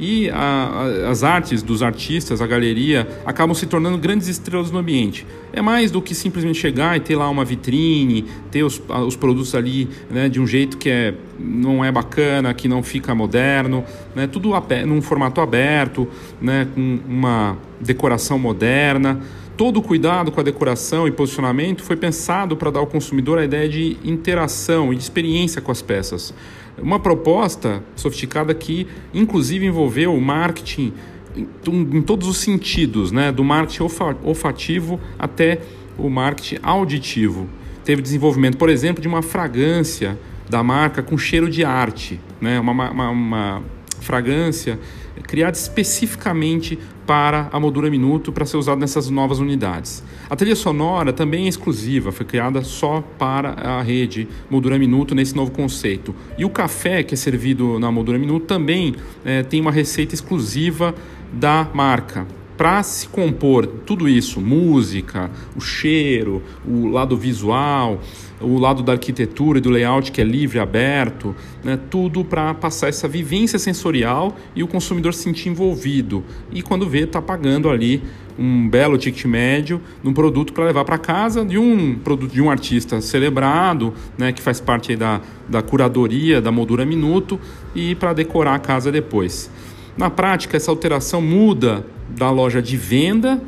E 0.02 0.32
a, 0.32 0.36
a, 0.36 1.12
as 1.12 1.24
artes 1.24 1.62
dos 1.62 1.84
artistas, 1.84 2.42
a 2.42 2.48
galeria, 2.48 3.08
acabam 3.24 3.54
se 3.54 3.68
tornando 3.68 4.00
grandes 4.00 4.28
estrelas 4.28 4.72
no 4.72 4.80
ambiente. 4.80 5.28
É 5.54 5.62
mais 5.62 5.92
do 5.92 6.02
que 6.02 6.16
simplesmente 6.16 6.58
chegar 6.58 6.98
e 6.98 7.00
ter 7.00 7.16
lá 7.16 7.30
uma 7.30 7.46
vitrine, 7.46 8.26
ter 8.50 8.64
os, 8.64 8.82
os 8.90 9.16
produtos 9.16 9.54
ali 9.54 9.88
né, 10.10 10.28
de 10.28 10.42
um 10.42 10.48
jeito 10.48 10.76
que 10.76 10.90
é, 10.90 11.14
não 11.40 11.86
é 11.86 11.92
bacana, 11.92 12.52
que 12.52 12.68
não 12.68 12.82
fica 12.82 13.14
moderno, 13.14 13.86
né, 14.16 14.26
tudo 14.26 14.50
num 14.88 15.04
formato 15.04 15.40
aberto, 15.40 16.08
né, 16.42 16.68
com 16.74 17.00
uma 17.08 17.56
decoração 17.80 18.40
moderna. 18.40 19.22
Todo 19.56 19.78
o 19.78 19.82
cuidado 19.84 20.32
com 20.32 20.40
a 20.40 20.44
decoração 20.44 21.08
e 21.08 21.12
posicionamento 21.12 21.84
foi 21.84 21.96
pensado 21.96 22.58
para 22.58 22.72
dar 22.72 22.80
ao 22.80 22.88
consumidor 22.88 23.38
a 23.38 23.46
ideia 23.46 23.70
de 23.70 23.98
interação 24.04 24.92
e 24.92 24.96
de 24.96 25.04
experiência 25.04 25.62
com 25.62 25.72
as 25.72 25.84
peças. 25.84 26.34
Uma 26.78 27.00
proposta 27.00 27.84
sofisticada 27.96 28.54
que, 28.54 28.88
inclusive, 29.14 29.66
envolveu 29.66 30.14
o 30.14 30.22
marketing 30.22 30.94
em 31.36 32.02
todos 32.02 32.28
os 32.28 32.38
sentidos, 32.38 33.12
né? 33.12 33.32
do 33.32 33.44
marketing 33.44 33.84
olfativo 34.24 35.00
até 35.18 35.62
o 35.98 36.10
marketing 36.10 36.60
auditivo. 36.62 37.48
Teve 37.86 38.02
desenvolvimento, 38.02 38.58
por 38.58 38.70
exemplo, 38.70 39.02
de 39.02 39.08
uma 39.08 39.22
fragrância 39.22 40.20
da 40.50 40.62
marca 40.62 41.02
com 41.02 41.18
cheiro 41.18 41.50
de 41.50 41.64
arte, 41.64 42.20
né? 42.40 42.60
uma, 42.60 42.72
uma, 42.72 43.10
uma 43.10 43.64
fragrância 44.02 44.80
criada 45.24 45.56
especificamente 45.56 46.78
para 47.12 47.50
a 47.52 47.60
moldura 47.60 47.90
minuto 47.90 48.32
para 48.32 48.46
ser 48.46 48.56
usada 48.56 48.80
nessas 48.80 49.10
novas 49.10 49.40
unidades. 49.40 50.02
A 50.30 50.36
trilha 50.38 50.56
sonora 50.56 51.12
também 51.12 51.44
é 51.44 51.50
exclusiva, 51.50 52.10
foi 52.10 52.26
criada 52.26 52.64
só 52.64 53.04
para 53.20 53.50
a 53.50 53.82
rede 53.82 54.30
moldura 54.50 54.80
minuto 54.80 55.14
nesse 55.14 55.36
novo 55.36 55.52
conceito. 55.52 56.16
E 56.38 56.46
o 56.46 56.50
café 56.50 57.04
que 57.04 57.14
é 57.14 57.18
servido 57.18 57.78
na 57.80 57.92
moldura 57.92 58.18
minuto 58.18 58.46
também 58.46 58.96
é, 59.26 59.44
tem 59.44 59.60
uma 59.60 59.74
receita 59.74 60.16
exclusiva 60.16 60.96
da 61.34 61.68
marca 61.74 62.26
para 62.62 62.84
se 62.84 63.08
compor 63.08 63.66
tudo 63.66 64.08
isso, 64.08 64.40
música, 64.40 65.32
o 65.56 65.60
cheiro, 65.60 66.44
o 66.64 66.86
lado 66.86 67.18
visual, 67.18 68.00
o 68.40 68.60
lado 68.60 68.84
da 68.84 68.92
arquitetura 68.92 69.58
e 69.58 69.62
do 69.62 69.72
layout 69.72 70.12
que 70.12 70.22
é 70.22 70.24
livre, 70.24 70.60
aberto, 70.60 71.36
né, 71.64 71.80
tudo 71.90 72.24
para 72.24 72.54
passar 72.54 72.90
essa 72.90 73.08
vivência 73.08 73.58
sensorial 73.58 74.36
e 74.56 74.62
o 74.62 74.68
consumidor 74.68 75.16
se 75.16 75.24
sentir 75.24 75.50
envolvido. 75.50 76.24
E 76.52 76.62
quando 76.62 76.88
vê, 76.88 77.00
está 77.00 77.20
pagando 77.20 77.68
ali 77.68 78.04
um 78.38 78.70
belo 78.70 78.96
ticket 78.96 79.26
médio 79.26 79.82
num 80.04 80.14
produto 80.14 80.54
para 80.54 80.66
levar 80.66 80.86
para 80.86 81.00
casa 81.00 81.44
de 81.44 81.58
um 81.58 81.96
produto 81.96 82.32
de 82.32 82.44
um 82.44 82.52
artista 82.52 83.02
celebrado, 83.02 83.92
né, 84.20 84.32
que 84.32 84.42
faz 84.42 84.60
parte 84.60 84.96
da, 84.96 85.20
da 85.50 85.64
curadoria 85.64 86.40
da 86.40 86.52
moldura 86.52 86.86
minuto 86.86 87.40
e 87.74 87.96
para 87.96 88.14
decorar 88.14 88.54
a 88.54 88.60
casa 88.60 88.92
depois. 88.92 89.50
Na 89.98 90.10
prática, 90.10 90.58
essa 90.58 90.72
alteração 90.72 91.22
muda 91.22 91.86
da 92.10 92.30
loja 92.30 92.62
de 92.62 92.78
venda 92.78 93.42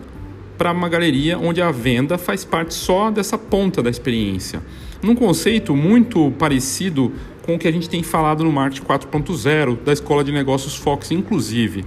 para 0.58 0.72
uma 0.72 0.88
galeria 0.88 1.38
onde 1.38 1.62
a 1.62 1.72
venda 1.72 2.18
faz 2.18 2.46
parte 2.46 2.74
só 2.74 3.10
dessa 3.10 3.38
ponta 3.38 3.82
da 3.82 3.90
experiência. 3.90 4.62
Num 5.02 5.16
conceito 5.16 5.76
muito 5.76 6.32
parecido 6.38 7.12
com 7.42 7.56
o 7.56 7.60
que 7.60 7.68
a 7.68 7.72
gente 7.72 7.90
tem 7.90 8.04
falado 8.04 8.44
no 8.44 8.52
Marketing 8.52 8.86
4.0 8.86 9.78
da 9.84 9.92
Escola 9.92 10.24
de 10.24 10.32
Negócios 10.32 10.76
Fox, 10.76 11.12
inclusive 11.12 11.84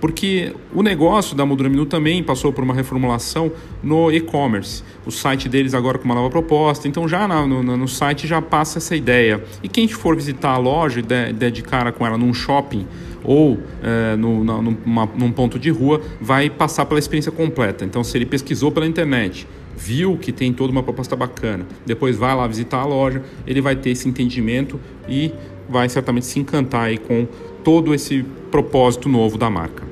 porque 0.00 0.54
o 0.72 0.82
negócio 0.82 1.36
da 1.36 1.44
Moldura 1.44 1.68
Minuto 1.68 1.90
também 1.90 2.22
passou 2.22 2.52
por 2.52 2.62
uma 2.62 2.74
reformulação 2.74 3.50
no 3.82 4.10
e-commerce. 4.12 4.82
O 5.04 5.10
site 5.10 5.48
deles 5.48 5.74
agora 5.74 5.98
com 5.98 6.04
uma 6.04 6.14
nova 6.14 6.30
proposta, 6.30 6.86
então 6.86 7.08
já 7.08 7.26
no, 7.26 7.62
no, 7.62 7.76
no 7.76 7.88
site 7.88 8.26
já 8.26 8.40
passa 8.40 8.78
essa 8.78 8.94
ideia. 8.94 9.42
E 9.62 9.68
quem 9.68 9.88
for 9.88 10.14
visitar 10.14 10.50
a 10.50 10.58
loja 10.58 11.00
e 11.00 11.02
der, 11.02 11.32
der 11.32 11.50
de 11.50 11.62
cara 11.62 11.90
com 11.90 12.06
ela 12.06 12.16
num 12.16 12.32
shopping 12.32 12.86
ou 13.24 13.58
é, 13.82 14.16
no, 14.16 14.44
na, 14.44 14.62
numa, 14.62 15.06
num 15.16 15.32
ponto 15.32 15.58
de 15.58 15.70
rua, 15.70 16.00
vai 16.20 16.48
passar 16.48 16.86
pela 16.86 16.98
experiência 16.98 17.32
completa. 17.32 17.84
Então, 17.84 18.02
se 18.04 18.16
ele 18.16 18.26
pesquisou 18.26 18.70
pela 18.70 18.86
internet, 18.86 19.46
viu 19.76 20.16
que 20.16 20.32
tem 20.32 20.52
toda 20.52 20.72
uma 20.72 20.82
proposta 20.82 21.14
bacana, 21.14 21.66
depois 21.86 22.16
vai 22.16 22.34
lá 22.34 22.46
visitar 22.46 22.78
a 22.78 22.84
loja, 22.84 23.22
ele 23.46 23.60
vai 23.60 23.76
ter 23.76 23.90
esse 23.90 24.08
entendimento 24.08 24.80
e 25.08 25.32
vai 25.68 25.88
certamente 25.88 26.26
se 26.26 26.40
encantar 26.40 26.86
aí 26.86 26.98
com 26.98 27.26
todo 27.62 27.94
esse 27.94 28.24
propósito 28.50 29.08
novo 29.08 29.36
da 29.36 29.50
marca. 29.50 29.86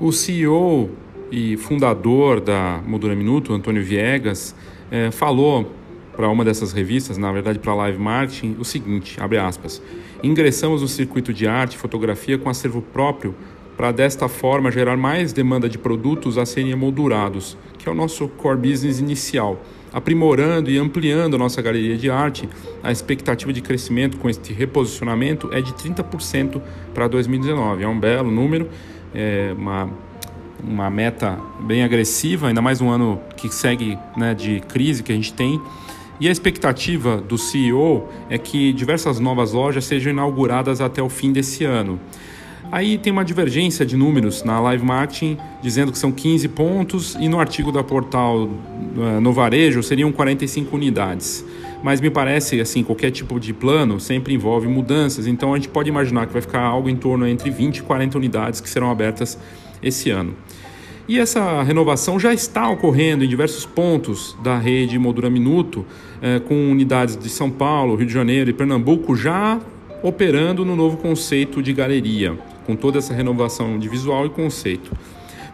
O 0.00 0.10
CEO 0.10 0.90
e 1.30 1.56
fundador 1.56 2.40
da 2.40 2.82
Moldura 2.84 3.14
Minuto, 3.14 3.52
Antônio 3.52 3.84
Viegas, 3.84 4.52
é, 4.92 5.10
falou 5.10 5.72
para 6.14 6.28
uma 6.28 6.44
dessas 6.44 6.72
revistas, 6.72 7.16
na 7.16 7.32
verdade 7.32 7.58
para 7.58 7.72
a 7.72 7.74
Live 7.76 7.98
Marketing, 7.98 8.56
o 8.60 8.64
seguinte, 8.64 9.16
abre 9.18 9.38
aspas, 9.38 9.82
ingressamos 10.22 10.82
no 10.82 10.88
circuito 10.88 11.32
de 11.32 11.48
arte 11.48 11.74
e 11.74 11.78
fotografia 11.78 12.36
com 12.36 12.50
acervo 12.50 12.82
próprio 12.82 13.34
para 13.74 13.90
desta 13.90 14.28
forma 14.28 14.70
gerar 14.70 14.98
mais 14.98 15.32
demanda 15.32 15.66
de 15.66 15.78
produtos 15.78 16.36
a 16.36 16.44
serem 16.44 16.70
emoldurados, 16.70 17.56
que 17.78 17.88
é 17.88 17.92
o 17.92 17.94
nosso 17.94 18.28
core 18.28 18.58
business 18.58 19.00
inicial, 19.00 19.64
aprimorando 19.90 20.70
e 20.70 20.78
ampliando 20.78 21.36
a 21.36 21.38
nossa 21.38 21.62
galeria 21.62 21.96
de 21.96 22.10
arte. 22.10 22.46
A 22.82 22.92
expectativa 22.92 23.50
de 23.50 23.62
crescimento 23.62 24.18
com 24.18 24.28
este 24.28 24.52
reposicionamento 24.52 25.50
é 25.52 25.62
de 25.62 25.72
30% 25.72 26.60
para 26.92 27.08
2019. 27.08 27.82
É 27.82 27.88
um 27.88 27.98
belo 27.98 28.30
número, 28.30 28.68
é 29.14 29.54
uma 29.56 29.90
uma 30.62 30.88
meta 30.88 31.38
bem 31.60 31.82
agressiva, 31.82 32.48
ainda 32.48 32.62
mais 32.62 32.80
um 32.80 32.88
ano 32.88 33.20
que 33.36 33.48
segue 33.52 33.98
né, 34.16 34.34
de 34.34 34.60
crise 34.60 35.02
que 35.02 35.12
a 35.12 35.14
gente 35.14 35.32
tem. 35.32 35.60
E 36.20 36.28
a 36.28 36.30
expectativa 36.30 37.16
do 37.16 37.36
CEO 37.36 38.08
é 38.30 38.38
que 38.38 38.72
diversas 38.72 39.18
novas 39.18 39.52
lojas 39.52 39.84
sejam 39.84 40.12
inauguradas 40.12 40.80
até 40.80 41.02
o 41.02 41.08
fim 41.08 41.32
desse 41.32 41.64
ano. 41.64 41.98
Aí 42.70 42.96
tem 42.96 43.12
uma 43.12 43.24
divergência 43.24 43.84
de 43.84 43.96
números 43.96 44.44
na 44.44 44.58
Live 44.60 44.84
Marketing, 44.84 45.36
dizendo 45.60 45.92
que 45.92 45.98
são 45.98 46.10
15 46.10 46.48
pontos, 46.48 47.16
e 47.20 47.28
no 47.28 47.38
artigo 47.38 47.70
da 47.70 47.82
portal 47.82 48.44
uh, 48.44 49.20
no 49.20 49.32
varejo 49.32 49.82
seriam 49.82 50.10
45 50.10 50.74
unidades. 50.74 51.44
Mas 51.82 52.00
me 52.00 52.08
parece, 52.08 52.60
assim, 52.60 52.84
qualquer 52.84 53.10
tipo 53.10 53.38
de 53.40 53.52
plano 53.52 53.98
sempre 53.98 54.32
envolve 54.32 54.68
mudanças, 54.68 55.26
então 55.26 55.52
a 55.52 55.56
gente 55.56 55.68
pode 55.68 55.88
imaginar 55.88 56.26
que 56.26 56.32
vai 56.32 56.40
ficar 56.40 56.62
algo 56.62 56.88
em 56.88 56.96
torno 56.96 57.26
entre 57.26 57.50
20 57.50 57.78
e 57.78 57.82
40 57.82 58.16
unidades 58.16 58.60
que 58.60 58.70
serão 58.70 58.90
abertas 58.90 59.38
esse 59.82 60.08
ano. 60.10 60.34
E 61.08 61.18
essa 61.18 61.62
renovação 61.64 62.18
já 62.18 62.32
está 62.32 62.70
ocorrendo 62.70 63.24
em 63.24 63.28
diversos 63.28 63.66
pontos 63.66 64.36
da 64.40 64.56
rede 64.56 64.96
Moldura 65.00 65.28
Minuto, 65.28 65.84
eh, 66.20 66.38
com 66.38 66.70
unidades 66.70 67.16
de 67.16 67.28
São 67.28 67.50
Paulo, 67.50 67.96
Rio 67.96 68.06
de 68.06 68.12
Janeiro 68.12 68.50
e 68.50 68.52
Pernambuco 68.52 69.16
já 69.16 69.60
operando 70.00 70.64
no 70.64 70.76
novo 70.76 70.96
conceito 70.96 71.60
de 71.60 71.72
galeria, 71.72 72.38
com 72.66 72.76
toda 72.76 72.98
essa 72.98 73.12
renovação 73.12 73.80
de 73.80 73.88
visual 73.88 74.26
e 74.26 74.30
conceito. 74.30 74.92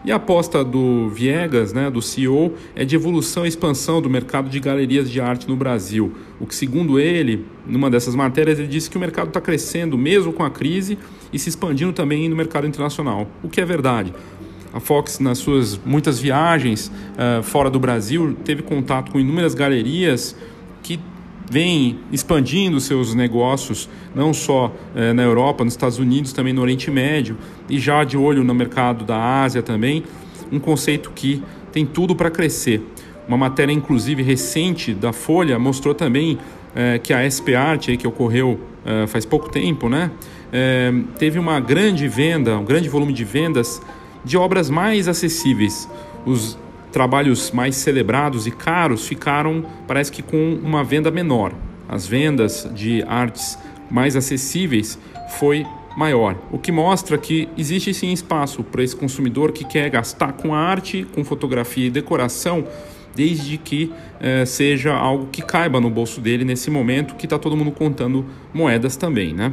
E 0.04 0.12
a 0.12 0.16
aposta 0.16 0.62
do 0.62 1.08
Viegas, 1.08 1.72
né, 1.72 1.90
do 1.90 2.00
CEO, 2.00 2.54
é 2.76 2.84
de 2.84 2.94
evolução 2.94 3.44
e 3.44 3.48
expansão 3.48 4.00
do 4.00 4.08
mercado 4.08 4.48
de 4.48 4.60
galerias 4.60 5.10
de 5.10 5.20
arte 5.20 5.48
no 5.48 5.56
Brasil. 5.56 6.12
O 6.38 6.46
que, 6.46 6.54
segundo 6.54 7.00
ele, 7.00 7.44
numa 7.66 7.90
dessas 7.90 8.14
matérias, 8.14 8.58
ele 8.58 8.68
disse 8.68 8.88
que 8.88 8.96
o 8.96 9.00
mercado 9.00 9.28
está 9.28 9.40
crescendo 9.40 9.98
mesmo 9.98 10.32
com 10.32 10.44
a 10.44 10.50
crise 10.50 10.98
e 11.32 11.38
se 11.38 11.48
expandindo 11.48 11.92
também 11.92 12.28
no 12.28 12.36
mercado 12.36 12.66
internacional, 12.66 13.26
o 13.42 13.48
que 13.48 13.60
é 13.60 13.64
verdade. 13.64 14.12
A 14.72 14.80
Fox, 14.80 15.18
nas 15.18 15.38
suas 15.38 15.80
muitas 15.84 16.18
viagens 16.18 16.88
uh, 16.88 17.42
fora 17.42 17.70
do 17.70 17.80
Brasil, 17.80 18.36
teve 18.44 18.62
contato 18.62 19.10
com 19.10 19.18
inúmeras 19.18 19.54
galerias 19.54 20.36
que 20.82 21.00
vêm 21.50 22.00
expandindo 22.12 22.78
seus 22.78 23.14
negócios, 23.14 23.88
não 24.14 24.34
só 24.34 24.66
uh, 24.66 25.14
na 25.14 25.22
Europa, 25.22 25.64
nos 25.64 25.72
Estados 25.72 25.98
Unidos, 25.98 26.32
também 26.32 26.52
no 26.52 26.60
Oriente 26.60 26.90
Médio, 26.90 27.38
e 27.68 27.78
já 27.78 28.04
de 28.04 28.16
olho 28.16 28.44
no 28.44 28.54
mercado 28.54 29.04
da 29.04 29.42
Ásia 29.42 29.62
também. 29.62 30.04
Um 30.52 30.58
conceito 30.58 31.10
que 31.14 31.42
tem 31.72 31.86
tudo 31.86 32.14
para 32.14 32.30
crescer. 32.30 32.82
Uma 33.26 33.36
matéria, 33.38 33.72
inclusive, 33.72 34.22
recente 34.22 34.92
da 34.92 35.12
Folha 35.12 35.58
mostrou 35.58 35.94
também 35.94 36.34
uh, 36.34 37.00
que 37.02 37.14
a 37.14 37.28
SP 37.28 37.54
Art, 37.56 37.88
que 37.96 38.06
ocorreu 38.06 38.60
faz 39.08 39.26
pouco 39.26 39.50
tempo, 39.50 39.86
né, 39.86 40.10
teve 41.18 41.38
uma 41.38 41.60
grande 41.60 42.08
venda, 42.08 42.56
um 42.56 42.64
grande 42.64 42.88
volume 42.88 43.12
de 43.12 43.22
vendas 43.22 43.82
de 44.24 44.36
obras 44.36 44.70
mais 44.70 45.08
acessíveis. 45.08 45.88
Os 46.26 46.58
trabalhos 46.92 47.50
mais 47.50 47.76
celebrados 47.76 48.46
e 48.46 48.50
caros 48.50 49.06
ficaram, 49.06 49.64
parece 49.86 50.10
que, 50.10 50.22
com 50.22 50.58
uma 50.62 50.82
venda 50.82 51.10
menor. 51.10 51.52
As 51.88 52.06
vendas 52.06 52.68
de 52.74 53.02
artes 53.04 53.58
mais 53.90 54.16
acessíveis 54.16 54.98
foi 55.38 55.66
maior, 55.96 56.36
o 56.52 56.58
que 56.58 56.70
mostra 56.70 57.18
que 57.18 57.48
existe 57.58 57.92
sim 57.92 58.12
espaço 58.12 58.62
para 58.62 58.84
esse 58.84 58.94
consumidor 58.94 59.50
que 59.50 59.64
quer 59.64 59.90
gastar 59.90 60.32
com 60.32 60.54
arte, 60.54 61.04
com 61.12 61.24
fotografia 61.24 61.86
e 61.86 61.90
decoração, 61.90 62.64
desde 63.16 63.58
que 63.58 63.92
eh, 64.20 64.44
seja 64.44 64.94
algo 64.94 65.26
que 65.26 65.42
caiba 65.42 65.80
no 65.80 65.90
bolso 65.90 66.20
dele 66.20 66.44
nesse 66.44 66.70
momento 66.70 67.16
que 67.16 67.26
está 67.26 67.36
todo 67.36 67.56
mundo 67.56 67.72
contando 67.72 68.24
moedas 68.54 68.96
também, 68.96 69.34
né? 69.34 69.52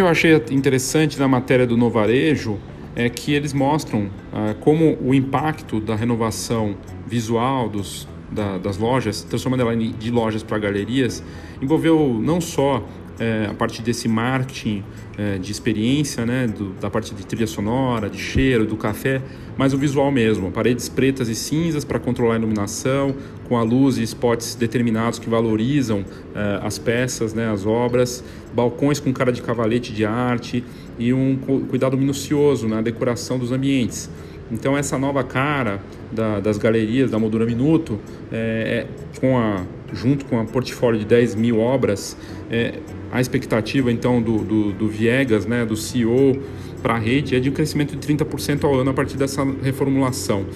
Que 0.00 0.02
eu 0.02 0.08
achei 0.08 0.34
interessante 0.50 1.18
na 1.18 1.28
matéria 1.28 1.66
do 1.66 1.76
Novarejo 1.76 2.58
é 2.96 3.10
que 3.10 3.34
eles 3.34 3.52
mostram 3.52 4.08
ah, 4.32 4.54
como 4.58 4.96
o 4.98 5.12
impacto 5.12 5.78
da 5.78 5.94
renovação 5.94 6.74
visual 7.06 7.68
dos, 7.68 8.08
da, 8.32 8.56
das 8.56 8.78
lojas, 8.78 9.22
transformando 9.22 9.60
ela 9.60 9.76
de 9.76 10.10
lojas 10.10 10.42
para 10.42 10.58
galerias, 10.58 11.22
envolveu 11.60 12.18
não 12.18 12.40
só 12.40 12.82
é, 13.20 13.46
a 13.50 13.54
partir 13.54 13.82
desse 13.82 14.08
marketing 14.08 14.82
é, 15.18 15.36
de 15.36 15.52
experiência, 15.52 16.24
né, 16.24 16.46
do, 16.46 16.70
da 16.80 16.88
parte 16.88 17.14
de 17.14 17.26
trilha 17.26 17.46
sonora, 17.46 18.08
de 18.08 18.18
cheiro, 18.18 18.64
do 18.64 18.76
café, 18.76 19.20
mas 19.58 19.74
o 19.74 19.78
visual 19.78 20.10
mesmo. 20.10 20.50
Paredes 20.50 20.88
pretas 20.88 21.28
e 21.28 21.34
cinzas 21.34 21.84
para 21.84 21.98
controlar 21.98 22.34
a 22.34 22.38
iluminação, 22.38 23.14
com 23.46 23.58
a 23.58 23.62
luz 23.62 23.98
e 23.98 24.02
spots 24.02 24.54
determinados 24.54 25.18
que 25.18 25.28
valorizam 25.28 26.02
é, 26.34 26.60
as 26.66 26.78
peças, 26.78 27.34
né, 27.34 27.50
as 27.50 27.66
obras, 27.66 28.24
balcões 28.54 28.98
com 28.98 29.12
cara 29.12 29.30
de 29.30 29.42
cavalete 29.42 29.92
de 29.92 30.06
arte 30.06 30.64
e 30.98 31.12
um 31.12 31.36
cuidado 31.68 31.96
minucioso 31.98 32.66
na 32.66 32.80
decoração 32.80 33.38
dos 33.38 33.52
ambientes. 33.52 34.08
Então 34.50 34.76
essa 34.76 34.98
nova 34.98 35.22
cara 35.22 35.80
da, 36.10 36.40
das 36.40 36.58
galerias 36.58 37.10
da 37.10 37.18
Moldura 37.18 37.46
Minuto, 37.46 38.00
é, 38.32 38.86
com 39.20 39.38
a, 39.38 39.62
junto 39.92 40.24
com 40.24 40.40
a 40.40 40.44
portfólio 40.44 40.98
de 40.98 41.06
10 41.06 41.36
mil 41.36 41.60
obras, 41.60 42.16
é, 42.50 42.74
a 43.12 43.20
expectativa 43.20 43.90
então 43.90 44.22
do, 44.22 44.38
do, 44.38 44.72
do 44.72 44.88
Viegas, 44.88 45.46
né, 45.46 45.64
do 45.64 45.76
CEO 45.76 46.40
para 46.82 46.94
a 46.94 46.98
rede, 46.98 47.36
é 47.36 47.40
de 47.40 47.50
um 47.50 47.52
crescimento 47.52 47.96
de 47.96 48.06
30% 48.06 48.64
ao 48.64 48.74
ano 48.74 48.90
a 48.90 48.94
partir 48.94 49.16
dessa 49.16 49.44
reformulação. 49.62 50.46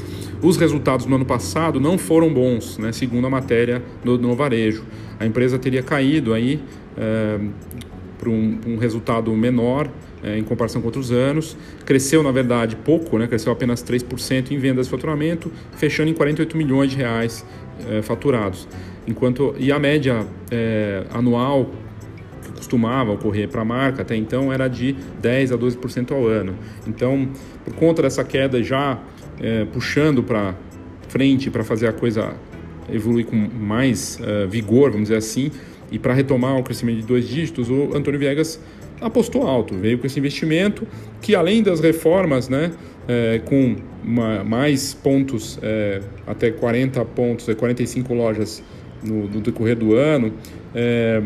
Os 0.42 0.56
resultados 0.56 1.06
no 1.06 1.16
ano 1.16 1.24
passado 1.24 1.80
não 1.80 1.98
foram 1.98 2.32
bons, 2.32 2.78
né, 2.78 2.92
segundo 2.92 3.26
a 3.26 3.30
matéria 3.30 3.82
do, 4.04 4.16
do 4.16 4.34
varejo. 4.34 4.84
A 5.18 5.26
empresa 5.26 5.58
teria 5.58 5.82
caído 5.82 6.32
aí 6.32 6.60
é, 6.96 7.38
para 8.18 8.30
um, 8.30 8.58
um 8.66 8.76
resultado 8.76 9.30
menor 9.32 9.90
é, 10.22 10.38
em 10.38 10.42
comparação 10.42 10.80
com 10.80 10.88
outros 10.88 11.12
anos. 11.12 11.56
Cresceu, 11.84 12.22
na 12.22 12.32
verdade, 12.32 12.74
pouco, 12.76 13.18
né? 13.18 13.26
cresceu 13.26 13.52
apenas 13.52 13.84
3% 13.84 14.50
em 14.50 14.58
vendas 14.58 14.86
e 14.86 14.90
faturamento, 14.90 15.52
fechando 15.76 16.10
em 16.10 16.14
48 16.14 16.56
milhões 16.56 16.90
de 16.90 16.96
reais 16.96 17.44
é, 17.90 18.00
faturados. 18.00 18.66
Enquanto, 19.06 19.54
e 19.58 19.70
a 19.70 19.78
média 19.78 20.26
é, 20.50 21.04
anual 21.12 21.70
costumava 22.64 23.12
ocorrer 23.12 23.48
para 23.48 23.60
a 23.60 23.64
marca 23.64 24.02
até 24.02 24.16
então 24.16 24.52
era 24.52 24.66
de 24.66 24.96
10 25.20 25.52
a 25.52 25.58
12% 25.58 26.12
ao 26.12 26.26
ano. 26.26 26.54
Então, 26.86 27.28
por 27.64 27.74
conta 27.74 28.02
dessa 28.02 28.24
queda 28.24 28.62
já 28.62 28.98
é, 29.40 29.66
puxando 29.66 30.22
para 30.22 30.54
frente 31.08 31.50
para 31.50 31.62
fazer 31.62 31.86
a 31.86 31.92
coisa 31.92 32.34
evoluir 32.92 33.26
com 33.26 33.36
mais 33.36 34.18
uh, 34.20 34.48
vigor, 34.48 34.90
vamos 34.90 35.08
dizer 35.08 35.16
assim, 35.16 35.50
e 35.90 35.98
para 35.98 36.12
retomar 36.12 36.58
o 36.58 36.62
crescimento 36.62 37.00
de 37.00 37.06
dois 37.06 37.26
dígitos, 37.28 37.70
o 37.70 37.96
Antônio 37.96 38.18
Viegas 38.18 38.60
apostou 39.00 39.46
alto, 39.46 39.74
veio 39.74 39.98
com 39.98 40.06
esse 40.06 40.18
investimento 40.18 40.86
que 41.20 41.34
além 41.34 41.62
das 41.62 41.80
reformas, 41.80 42.48
né, 42.48 42.72
é, 43.06 43.40
com 43.44 43.76
uma, 44.02 44.44
mais 44.44 44.92
pontos, 44.92 45.58
é, 45.62 46.00
até 46.26 46.50
40 46.50 47.04
pontos, 47.06 47.48
é, 47.48 47.54
45 47.54 48.12
lojas 48.12 48.62
no, 49.02 49.28
no 49.28 49.40
decorrer 49.40 49.76
do 49.76 49.94
ano, 49.94 50.32
é, 50.74 51.22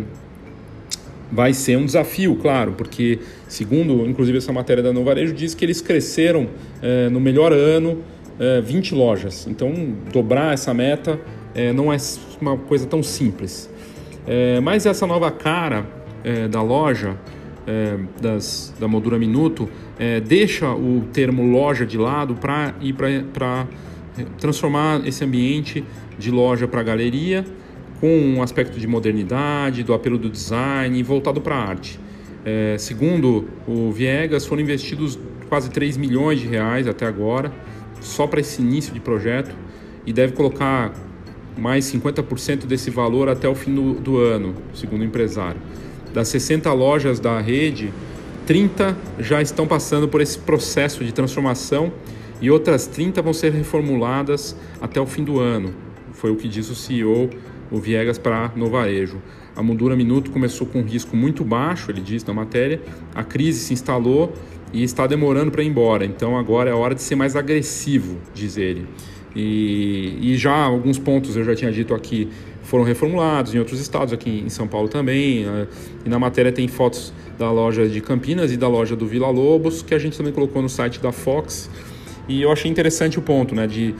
vai 1.30 1.52
ser 1.52 1.76
um 1.76 1.84
desafio, 1.84 2.36
claro, 2.36 2.72
porque 2.72 3.18
segundo, 3.46 4.06
inclusive 4.06 4.38
essa 4.38 4.52
matéria 4.52 4.82
da 4.82 4.92
Novarejo 4.92 5.34
diz 5.34 5.54
que 5.54 5.64
eles 5.64 5.80
cresceram 5.80 6.48
é, 6.82 7.08
no 7.08 7.20
melhor 7.20 7.52
ano 7.52 8.02
20 8.62 8.92
é, 8.92 8.96
lojas. 8.96 9.46
Então 9.48 9.72
dobrar 10.12 10.54
essa 10.54 10.72
meta 10.72 11.18
é, 11.54 11.72
não 11.72 11.92
é 11.92 11.96
uma 12.40 12.56
coisa 12.56 12.86
tão 12.86 13.02
simples. 13.02 13.68
mas 14.62 14.86
essa 14.86 15.06
nova 15.06 15.30
cara 15.30 15.86
da 16.50 16.62
loja 16.62 17.16
das, 18.20 18.74
da 18.78 18.86
moldura 18.86 19.18
minuto 19.18 19.68
deixa 20.26 20.70
o 20.70 21.04
termo 21.12 21.50
loja 21.50 21.86
de 21.86 21.96
lado 21.96 22.34
para 22.34 22.74
ir 22.80 22.94
para 23.32 23.66
transformar 24.38 25.06
esse 25.06 25.24
ambiente 25.24 25.84
de 26.18 26.30
loja 26.30 26.68
para 26.68 26.82
galeria 26.82 27.44
com 28.00 28.08
um 28.08 28.42
aspecto 28.42 28.78
de 28.78 28.86
modernidade, 28.86 29.82
do 29.82 29.92
apelo 29.92 30.18
do 30.18 30.30
design 30.30 31.02
voltado 31.02 31.40
para 31.40 31.56
a 31.56 31.68
arte. 31.68 31.98
É, 32.44 32.76
segundo 32.78 33.48
o 33.66 33.90
Viegas, 33.90 34.46
foram 34.46 34.62
investidos 34.62 35.18
quase 35.48 35.70
3 35.70 35.96
milhões 35.96 36.40
de 36.40 36.46
reais 36.46 36.86
até 36.86 37.06
agora, 37.06 37.52
só 38.00 38.26
para 38.26 38.40
esse 38.40 38.62
início 38.62 38.92
de 38.92 39.00
projeto, 39.00 39.54
e 40.06 40.12
deve 40.12 40.32
colocar 40.32 40.92
mais 41.56 41.84
50% 41.86 42.66
desse 42.66 42.90
valor 42.90 43.28
até 43.28 43.48
o 43.48 43.54
fim 43.54 43.74
do, 43.74 43.94
do 43.94 44.18
ano, 44.18 44.54
segundo 44.72 45.02
o 45.02 45.04
empresário. 45.04 45.60
Das 46.14 46.28
60 46.28 46.72
lojas 46.72 47.18
da 47.18 47.40
rede, 47.40 47.92
30 48.46 48.96
já 49.18 49.42
estão 49.42 49.66
passando 49.66 50.08
por 50.08 50.20
esse 50.20 50.38
processo 50.38 51.04
de 51.04 51.12
transformação 51.12 51.92
e 52.40 52.50
outras 52.50 52.86
30 52.86 53.20
vão 53.20 53.32
ser 53.32 53.52
reformuladas 53.52 54.56
até 54.80 55.00
o 55.00 55.06
fim 55.06 55.24
do 55.24 55.40
ano. 55.40 55.74
Foi 56.12 56.30
o 56.30 56.36
que 56.36 56.48
disse 56.48 56.72
o 56.72 56.74
CEO, 56.74 57.28
o 57.70 57.78
Viegas, 57.78 58.18
para 58.18 58.52
no 58.56 58.68
varejo. 58.68 59.20
A 59.54 59.62
moldura 59.62 59.96
Minuto 59.96 60.30
começou 60.30 60.66
com 60.66 60.80
um 60.80 60.84
risco 60.84 61.16
muito 61.16 61.44
baixo, 61.44 61.90
ele 61.90 62.00
diz 62.00 62.24
na 62.24 62.32
matéria, 62.32 62.80
a 63.14 63.24
crise 63.24 63.60
se 63.60 63.72
instalou 63.72 64.32
e 64.72 64.82
está 64.82 65.06
demorando 65.06 65.50
para 65.50 65.62
ir 65.62 65.66
embora. 65.66 66.04
Então 66.04 66.38
agora 66.38 66.70
é 66.70 66.72
hora 66.72 66.94
de 66.94 67.02
ser 67.02 67.16
mais 67.16 67.34
agressivo, 67.34 68.18
diz 68.34 68.56
ele. 68.56 68.86
E, 69.34 70.18
e 70.20 70.36
já 70.36 70.54
alguns 70.54 70.98
pontos 70.98 71.36
eu 71.36 71.44
já 71.44 71.54
tinha 71.54 71.70
dito 71.70 71.94
aqui 71.94 72.28
foram 72.68 72.84
reformulados 72.84 73.54
em 73.54 73.58
outros 73.58 73.80
estados, 73.80 74.12
aqui 74.12 74.42
em 74.44 74.50
São 74.50 74.68
Paulo 74.68 74.88
também. 74.88 75.44
Né? 75.44 75.66
E 76.04 76.08
na 76.08 76.18
matéria 76.18 76.52
tem 76.52 76.68
fotos 76.68 77.14
da 77.38 77.50
loja 77.50 77.88
de 77.88 77.98
Campinas 78.02 78.52
e 78.52 78.58
da 78.58 78.68
loja 78.68 78.94
do 78.94 79.06
Vila 79.06 79.30
Lobos, 79.30 79.80
que 79.80 79.94
a 79.94 79.98
gente 79.98 80.18
também 80.18 80.34
colocou 80.34 80.60
no 80.60 80.68
site 80.68 81.00
da 81.00 81.10
Fox. 81.10 81.70
E 82.28 82.42
eu 82.42 82.52
achei 82.52 82.70
interessante 82.70 83.18
o 83.18 83.22
ponto, 83.22 83.54
né, 83.54 83.66
de 83.66 83.94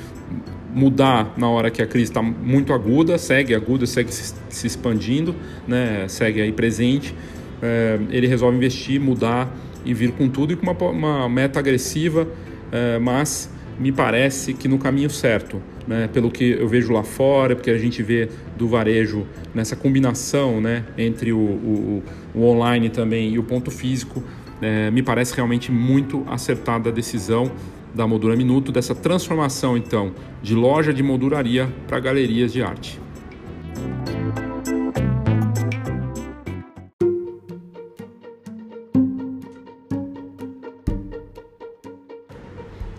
mudar 0.79 1.35
na 1.37 1.49
hora 1.49 1.71
que 1.71 1.83
a 1.83 1.87
crise 1.87 2.11
está 2.11 2.23
muito 2.23 2.73
aguda, 2.73 3.19
segue 3.19 3.55
aguda, 3.55 3.85
segue 3.85 4.13
se, 4.13 4.67
expandindo, 4.67 5.35
né, 5.67 6.07
segue 6.09 6.41
aí 6.41 6.53
presente. 6.53 7.15
É, 7.61 7.99
ele 8.11 8.29
resolve 8.29 8.57
investir, 8.57 9.01
mudar 9.01 9.53
e 9.85 9.93
vir 9.93 10.13
com 10.13 10.29
tudo 10.29 10.53
e 10.53 10.57
com 10.57 10.71
uma, 10.71 10.91
uma 10.91 11.29
meta 11.29 11.59
agressiva, 11.59 12.29
é, 12.71 12.99
mas 12.99 13.51
me 13.79 13.91
parece 13.93 14.55
que 14.55 14.69
no 14.69 14.79
caminho 14.79 15.11
certo, 15.11 15.61
né? 15.87 16.09
pelo 16.13 16.31
que 16.31 16.51
eu 16.51 16.69
vejo 16.69 16.93
lá 16.93 17.03
fora, 17.03 17.55
porque 17.55 17.71
a 17.71 17.79
gente 17.79 18.03
vê 18.03 18.29
do 18.57 18.69
varejo 18.69 19.27
nessa 19.55 19.77
combinação 19.77 20.61
né? 20.61 20.85
entre 20.97 21.33
o, 21.33 21.39
o, 21.39 22.03
o 22.35 22.45
online 22.45 22.91
também 22.91 23.33
e 23.33 23.39
o 23.39 23.43
ponto 23.43 23.71
físico, 23.71 24.23
é, 24.61 24.91
me 24.91 25.03
parece 25.03 25.35
realmente 25.35 25.71
muito 25.71 26.25
acertada 26.29 26.91
a 26.91 26.93
decisão 26.93 27.51
da 27.95 28.07
Moldura 28.07 28.37
Minuto, 28.37 28.71
dessa 28.73 28.95
transformação 28.95 29.77
então 29.77 30.13
de 30.43 30.55
loja 30.55 30.93
de 30.93 31.03
molduraria 31.03 31.73
para 31.87 31.99
galerias 32.01 32.53
de 32.53 32.63
arte. 32.63 33.01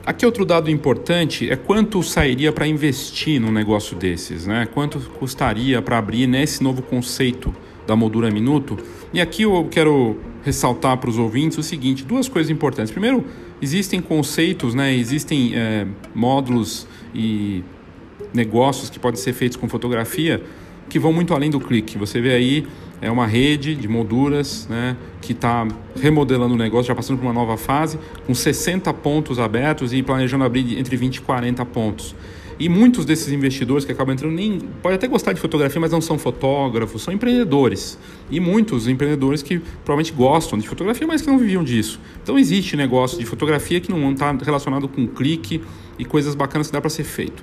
Aqui 0.10 0.26
outro 0.26 0.44
dado 0.44 0.72
importante 0.72 1.50
é 1.50 1.56
quanto 1.56 2.02
sairia 2.02 2.52
para 2.52 2.68
investir 2.68 3.40
num 3.40 3.52
negócio 3.52 3.96
desses, 3.96 4.48
né? 4.48 4.68
Quanto 4.74 5.00
custaria 5.20 5.82
para 5.84 6.00
abrir 6.00 6.26
nesse 6.26 6.64
novo 6.64 6.82
conceito 6.82 7.56
da 7.86 7.96
moldura 7.96 8.32
minuto? 8.32 8.76
E 9.14 9.22
aqui 9.22 9.44
eu 9.44 9.68
quero 9.70 10.18
ressaltar 10.44 10.98
para 10.98 11.12
os 11.12 11.18
ouvintes 11.18 11.60
o 11.60 11.64
seguinte: 11.64 12.04
duas 12.04 12.28
coisas 12.28 12.50
importantes. 12.50 12.92
Primeiro, 12.92 13.24
existem 13.62 14.02
conceitos, 14.02 14.74
né? 14.74 14.94
Existem 14.96 15.56
é, 15.56 15.88
módulos 16.14 16.88
e 17.14 17.64
negócios 18.34 18.90
que 18.90 19.00
podem 19.00 19.20
ser 19.20 19.34
feitos 19.34 19.58
com 19.58 19.68
fotografia 19.68 20.42
que 20.90 21.00
vão 21.00 21.14
muito 21.14 21.34
além 21.34 21.50
do 21.50 21.60
clique. 21.60 21.98
Você 21.98 22.20
vê 22.20 22.34
aí 22.34 22.68
é 23.02 23.10
uma 23.10 23.26
rede 23.26 23.76
de 23.76 23.88
molduras 23.88 24.68
né, 24.70 24.98
que 25.22 25.32
está 25.32 25.66
remodelando 25.96 26.54
o 26.54 26.58
negócio, 26.58 26.88
já 26.88 26.96
passando 26.96 27.18
por 27.18 27.26
uma 27.26 27.34
nova 27.34 27.56
fase, 27.56 27.98
com 28.26 28.34
60 28.34 28.94
pontos 28.96 29.40
abertos 29.40 29.94
e 29.94 30.04
planejando 30.04 30.44
abrir 30.44 30.78
entre 30.78 30.98
20 30.98 31.18
e 31.18 31.22
40 31.22 31.66
pontos. 31.66 32.16
E 32.60 32.68
muitos 32.68 33.06
desses 33.06 33.32
investidores 33.32 33.86
que 33.86 33.92
acabam 33.94 34.14
entrando 34.14 34.34
nem 34.34 34.60
pode 34.60 34.96
até 34.96 35.08
gostar 35.08 35.32
de 35.32 35.40
fotografia, 35.40 35.80
mas 35.80 35.92
não 35.92 36.02
são 36.02 36.20
fotógrafos, 36.20 37.02
são 37.02 37.14
empreendedores. 37.14 37.98
E 38.30 38.38
muitos 38.38 38.86
empreendedores 38.86 39.42
que 39.42 39.60
provavelmente 39.86 40.12
gostam 40.12 40.60
de 40.60 40.68
fotografia, 40.68 41.08
mas 41.08 41.22
que 41.22 41.28
não 41.28 41.40
viviam 41.40 41.64
disso. 41.64 42.02
Então 42.22 42.38
existe 42.38 42.76
negócio 42.76 43.18
de 43.18 43.26
fotografia 43.26 43.80
que 43.80 43.90
não 43.90 44.12
está 44.12 44.34
relacionado 44.34 44.90
com 44.90 45.08
clique 45.08 45.62
e 45.98 46.04
coisas 46.04 46.36
bacanas 46.36 46.68
que 46.68 46.74
dá 46.74 46.82
para 46.82 46.90
ser 46.90 47.06
feito. 47.06 47.42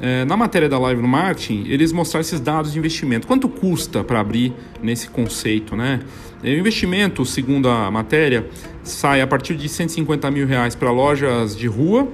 É, 0.00 0.24
na 0.24 0.36
matéria 0.36 0.68
da 0.68 0.78
Live 0.78 1.02
no 1.02 1.08
Marketing, 1.08 1.64
eles 1.66 1.90
mostraram 1.90 2.20
esses 2.20 2.38
dados 2.38 2.72
de 2.72 2.78
investimento. 2.78 3.26
Quanto 3.26 3.48
custa 3.48 4.04
para 4.04 4.20
abrir 4.20 4.52
nesse 4.80 5.08
conceito, 5.08 5.74
né? 5.74 6.00
O 6.42 6.46
investimento, 6.46 7.24
segundo 7.24 7.68
a 7.68 7.90
matéria, 7.90 8.46
sai 8.84 9.20
a 9.20 9.26
partir 9.26 9.56
de 9.56 9.68
150 9.68 10.30
mil 10.30 10.46
reais 10.46 10.74
para 10.76 10.90
lojas 10.92 11.56
de 11.56 11.66
rua 11.66 12.06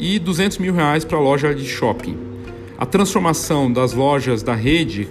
e 0.00 0.18
200 0.18 0.58
mil 0.58 0.72
reais 0.72 1.04
para 1.04 1.20
loja 1.20 1.54
de 1.54 1.66
shopping. 1.66 2.16
A 2.78 2.86
transformação 2.86 3.70
das 3.70 3.92
lojas 3.92 4.42
da 4.42 4.54
rede, 4.54 5.06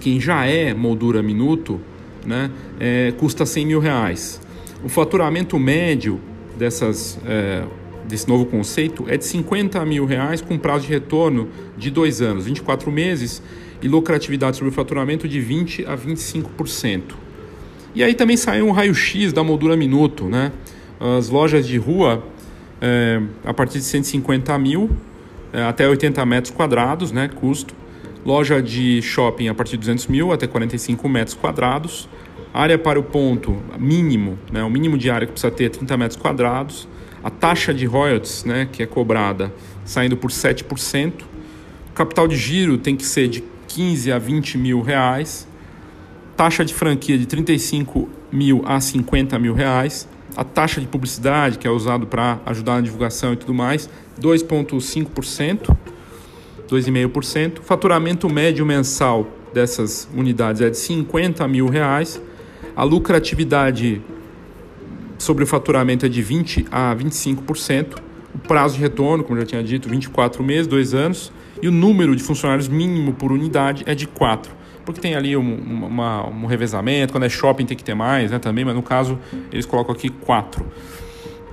quem 0.00 0.20
já 0.20 0.44
é 0.44 0.74
moldura 0.74 1.22
minuto, 1.22 1.80
né, 2.24 2.50
é, 2.78 3.12
custa 3.16 3.46
100 3.46 3.66
mil 3.66 3.80
reais. 3.80 4.40
O 4.84 4.88
faturamento 4.90 5.58
médio 5.58 6.20
dessas 6.58 7.18
é, 7.26 7.64
desse 8.06 8.28
novo 8.28 8.46
conceito 8.46 9.04
é 9.08 9.16
de 9.16 9.24
50 9.24 9.84
mil 9.84 10.04
reais 10.04 10.40
com 10.40 10.56
prazo 10.58 10.86
de 10.86 10.92
retorno 10.92 11.48
de 11.76 11.90
dois 11.90 12.20
anos, 12.22 12.44
24 12.44 12.92
meses, 12.92 13.42
e 13.82 13.88
lucratividade 13.88 14.56
sobre 14.56 14.70
o 14.70 14.72
faturamento 14.72 15.26
de 15.26 15.40
20 15.40 15.86
a 15.86 15.96
25%. 15.96 17.02
E 17.94 18.02
aí 18.02 18.14
também 18.14 18.36
saiu 18.36 18.66
um 18.66 18.72
raio-x 18.72 19.32
da 19.32 19.42
moldura 19.42 19.76
minuto, 19.76 20.26
né? 20.26 20.52
As 21.00 21.28
lojas 21.28 21.66
de 21.66 21.76
rua, 21.76 22.22
é, 22.80 23.20
a 23.44 23.54
partir 23.54 23.78
de 23.78 23.84
150 23.84 24.56
mil 24.58 24.90
é, 25.52 25.62
até 25.62 25.88
80 25.88 26.24
metros 26.26 26.54
quadrados, 26.54 27.12
né? 27.12 27.28
Custo. 27.28 27.74
Loja 28.24 28.60
de 28.60 29.00
shopping 29.02 29.48
a 29.48 29.54
partir 29.54 29.72
de 29.72 29.78
200 29.78 30.08
mil 30.08 30.32
até 30.32 30.46
45 30.46 31.08
metros 31.08 31.36
quadrados. 31.36 32.08
Área 32.52 32.78
para 32.78 32.98
o 32.98 33.02
ponto 33.02 33.56
mínimo, 33.78 34.38
né? 34.50 34.64
O 34.64 34.70
mínimo 34.70 34.98
de 34.98 35.10
área 35.10 35.26
que 35.26 35.32
precisa 35.32 35.52
ter 35.52 35.64
é 35.64 35.68
30 35.68 35.96
metros 35.96 36.20
quadrados 36.20 36.88
a 37.26 37.30
taxa 37.30 37.74
de 37.74 37.84
royalties 37.86 38.44
né, 38.44 38.68
que 38.70 38.84
é 38.84 38.86
cobrada 38.86 39.52
saindo 39.84 40.16
por 40.16 40.30
7%, 40.30 41.22
o 41.90 41.92
capital 41.92 42.28
de 42.28 42.36
giro 42.36 42.78
tem 42.78 42.94
que 42.94 43.04
ser 43.04 43.26
de 43.26 43.42
15 43.66 44.12
a 44.12 44.18
20 44.18 44.56
mil 44.56 44.80
reais, 44.80 45.48
taxa 46.36 46.64
de 46.64 46.72
franquia 46.72 47.18
de 47.18 47.26
35 47.26 48.08
mil 48.30 48.62
a 48.64 48.80
50 48.80 49.40
mil 49.40 49.54
reais, 49.54 50.08
a 50.36 50.44
taxa 50.44 50.80
de 50.80 50.86
publicidade 50.86 51.58
que 51.58 51.66
é 51.66 51.70
usado 51.70 52.06
para 52.06 52.38
ajudar 52.44 52.74
na 52.74 52.80
divulgação 52.82 53.32
e 53.32 53.36
tudo 53.36 53.54
mais, 53.54 53.88
2,5%, 54.20 55.76
2,5%, 56.68 57.60
faturamento 57.62 58.28
médio 58.28 58.66
mensal 58.66 59.26
dessas 59.54 60.08
unidades 60.14 60.60
é 60.60 60.68
de 60.68 60.76
50 60.76 61.48
mil 61.48 61.68
reais, 61.68 62.20
a 62.76 62.84
lucratividade 62.84 64.02
sobre 65.18 65.44
o 65.44 65.46
faturamento 65.46 66.04
é 66.04 66.08
de 66.08 66.22
20% 66.22 66.66
a 66.70 66.94
25%, 66.94 67.98
o 68.34 68.38
prazo 68.38 68.74
de 68.74 68.82
retorno, 68.82 69.24
como 69.24 69.38
já 69.40 69.46
tinha 69.46 69.62
dito, 69.62 69.88
24 69.88 70.44
meses, 70.44 70.66
2 70.66 70.92
anos, 70.92 71.32
e 71.62 71.68
o 71.68 71.72
número 71.72 72.14
de 72.14 72.22
funcionários 72.22 72.68
mínimo 72.68 73.14
por 73.14 73.32
unidade 73.32 73.82
é 73.86 73.94
de 73.94 74.06
4, 74.06 74.54
porque 74.86 75.00
tem 75.00 75.16
ali 75.16 75.36
um, 75.36 75.54
uma, 75.86 76.26
um 76.28 76.46
revezamento, 76.46 77.12
quando 77.12 77.24
é 77.24 77.28
shopping 77.28 77.66
tem 77.66 77.76
que 77.76 77.84
ter 77.84 77.94
mais 77.94 78.30
né, 78.30 78.38
também, 78.38 78.64
mas 78.64 78.74
no 78.74 78.82
caso 78.82 79.18
eles 79.52 79.66
colocam 79.66 79.92
aqui 79.92 80.08
4. 80.08 80.64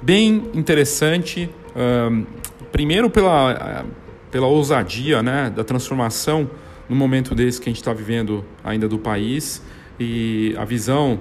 Bem 0.01 0.49
interessante, 0.53 1.49
um, 1.75 2.25
primeiro 2.71 3.09
pela, 3.09 3.85
pela 4.31 4.45
ousadia 4.47 5.23
né, 5.23 5.51
da 5.53 5.63
transformação 5.63 6.49
no 6.87 6.95
momento 6.95 7.33
desse 7.33 7.59
que 7.59 7.69
a 7.69 7.71
gente 7.71 7.81
está 7.81 7.91
vivendo 7.91 8.45
ainda 8.63 8.87
do 8.87 8.99
país 8.99 9.63
e 9.99 10.55
a 10.57 10.63
visão 10.63 11.19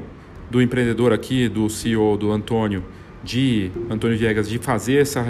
do 0.50 0.60
empreendedor 0.60 1.12
aqui, 1.12 1.48
do 1.48 1.70
CEO, 1.70 2.16
do 2.18 2.30
Antônio, 2.30 2.84
de 3.24 3.70
Antônio 3.88 4.18
Viegas, 4.18 4.48
de 4.48 4.58
fazer 4.58 5.00
essa 5.00 5.24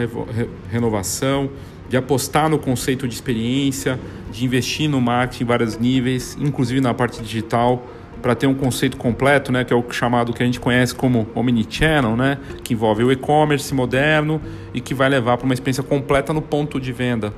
renovação, 0.68 1.50
de 1.92 1.98
apostar 1.98 2.48
no 2.48 2.59
conceito 2.59 3.07
de 3.07 3.12
experiência, 3.12 4.00
de 4.31 4.46
investir 4.46 4.88
no 4.88 4.98
marketing 4.98 5.44
em 5.44 5.46
vários 5.46 5.76
níveis, 5.76 6.35
inclusive 6.40 6.81
na 6.81 6.94
parte 6.94 7.20
digital, 7.20 7.87
para 8.22 8.35
ter 8.35 8.46
um 8.46 8.55
conceito 8.55 8.96
completo, 8.96 9.52
né, 9.52 9.62
que 9.62 9.74
é 9.74 9.76
o 9.76 9.85
chamado 9.90 10.33
que 10.33 10.42
a 10.42 10.46
gente 10.46 10.59
conhece 10.59 10.94
como 10.94 11.28
omnichannel, 11.35 12.16
né, 12.16 12.38
que 12.64 12.72
envolve 12.72 13.05
o 13.05 13.12
e-commerce 13.12 13.74
moderno 13.74 14.40
e 14.72 14.81
que 14.81 14.94
vai 14.94 15.11
levar 15.11 15.37
para 15.37 15.44
uma 15.44 15.52
experiência 15.52 15.83
completa 15.83 16.33
no 16.33 16.40
ponto 16.40 16.81
de 16.81 16.92
venda. 16.92 17.35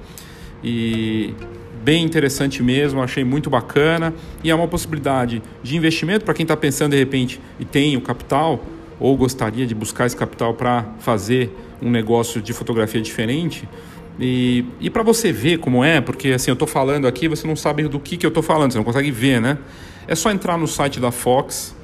E 0.63 1.35
bem 1.83 2.05
interessante 2.05 2.63
mesmo, 2.63 3.03
achei 3.03 3.25
muito 3.25 3.51
bacana 3.51 4.15
e 4.45 4.53
é 4.53 4.55
uma 4.55 4.69
possibilidade 4.69 5.43
de 5.65 5.77
investimento 5.77 6.25
para 6.25 6.33
quem 6.33 6.45
está 6.45 6.57
pensando 6.57 6.93
de 6.93 6.99
repente 6.99 7.41
e 7.59 7.65
tem 7.65 7.97
o 7.97 8.01
capital 8.01 8.65
ou 9.01 9.17
gostaria 9.17 9.67
de 9.67 9.75
buscar 9.75 10.07
esse 10.07 10.17
capital 10.17 10.55
para 10.55 10.85
fazer 11.01 11.53
um 11.83 11.91
negócio 11.91 12.41
de 12.41 12.53
fotografia 12.53 13.01
diferente. 13.01 13.69
E, 14.19 14.65
e 14.81 14.89
para 14.91 15.03
você 15.03 15.33
ver 15.33 15.59
como 15.59 15.83
é, 15.83 16.01
porque 16.01 16.29
assim 16.29 16.51
eu 16.51 16.55
estou 16.55 16.69
falando 16.69 17.07
aqui, 17.07 17.27
você 17.29 17.47
não 17.47 17.57
sabe 17.57 17.83
do 17.85 17.99
que, 17.99 18.17
que 18.17 18.25
eu 18.25 18.29
estou 18.29 18.43
falando, 18.43 18.73
você 18.73 18.79
não 18.79 18.85
consegue 18.85 19.11
ver, 19.11 19.41
né? 19.41 19.59
É 20.07 20.15
só 20.15 20.31
entrar 20.31 20.57
no 20.57 20.69
site 20.69 21.01
da 21.01 21.11
Fox 21.11 21.75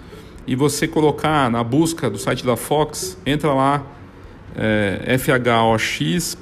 e 0.47 0.55
você 0.55 0.87
colocar 0.87 1.51
na 1.51 1.65
busca 1.65 2.09
do 2.09 2.19
site 2.19 2.45
da 2.45 2.57
Fox, 2.57 3.19
entra 3.27 3.53
lá 3.53 3.85
é, 4.57 5.17
fhox.com.br, 5.19 6.35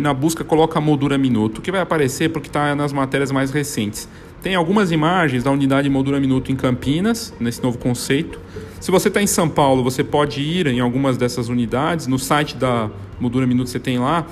na 0.00 0.14
busca 0.14 0.44
coloca 0.44 0.80
moldura 0.80 1.16
minuto, 1.18 1.60
que 1.60 1.70
vai 1.70 1.80
aparecer 1.80 2.30
porque 2.30 2.48
está 2.48 2.74
nas 2.74 2.92
matérias 2.92 3.30
mais 3.30 3.50
recentes. 3.50 4.08
Tem 4.42 4.54
algumas 4.54 4.92
imagens 4.92 5.42
da 5.42 5.50
unidade 5.50 5.88
moldura 5.88 6.20
minuto 6.20 6.52
em 6.52 6.56
Campinas, 6.56 7.34
nesse 7.40 7.62
novo 7.62 7.78
conceito. 7.78 8.38
Se 8.80 8.90
você 8.90 9.08
está 9.08 9.20
em 9.20 9.26
São 9.26 9.48
Paulo, 9.48 9.82
você 9.82 10.04
pode 10.04 10.40
ir 10.40 10.66
em 10.66 10.80
algumas 10.80 11.16
dessas 11.16 11.48
unidades. 11.48 12.06
No 12.06 12.18
site 12.18 12.56
da 12.56 12.88
Moldura 13.18 13.46
Minuto 13.46 13.68
você 13.68 13.80
tem 13.80 13.98
lá. 13.98 14.26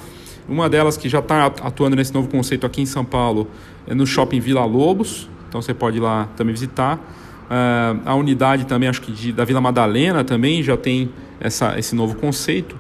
Uma 0.49 0.69
delas 0.69 0.97
que 0.97 1.09
já 1.09 1.21
está 1.21 1.47
atuando 1.47 1.97
nesse 1.97 2.13
novo 2.13 2.29
conceito 2.29 2.67
aqui 2.67 2.83
em 2.83 2.87
São 2.87 3.05
Paulo 3.05 3.49
é 3.87 3.95
no 3.95 4.07
Shopping 4.07 4.41
Vila 4.41 4.65
Lobos. 4.65 5.29
Então 5.49 5.63
você 5.63 5.73
pode 5.73 5.97
ir 5.99 6.01
lá 6.01 6.29
também 6.37 6.53
visitar. 6.53 6.97
Uh, 7.45 8.01
a 8.05 8.15
unidade 8.15 8.67
também, 8.67 8.89
acho 8.89 9.01
que 9.01 9.13
de, 9.13 9.33
da 9.33 9.45
Vila 9.45 9.61
Madalena 9.61 10.25
também 10.25 10.63
já 10.63 10.77
tem 10.77 11.11
essa, 11.41 11.79
esse 11.79 11.95
novo 11.95 12.17
conceito. 12.17 12.77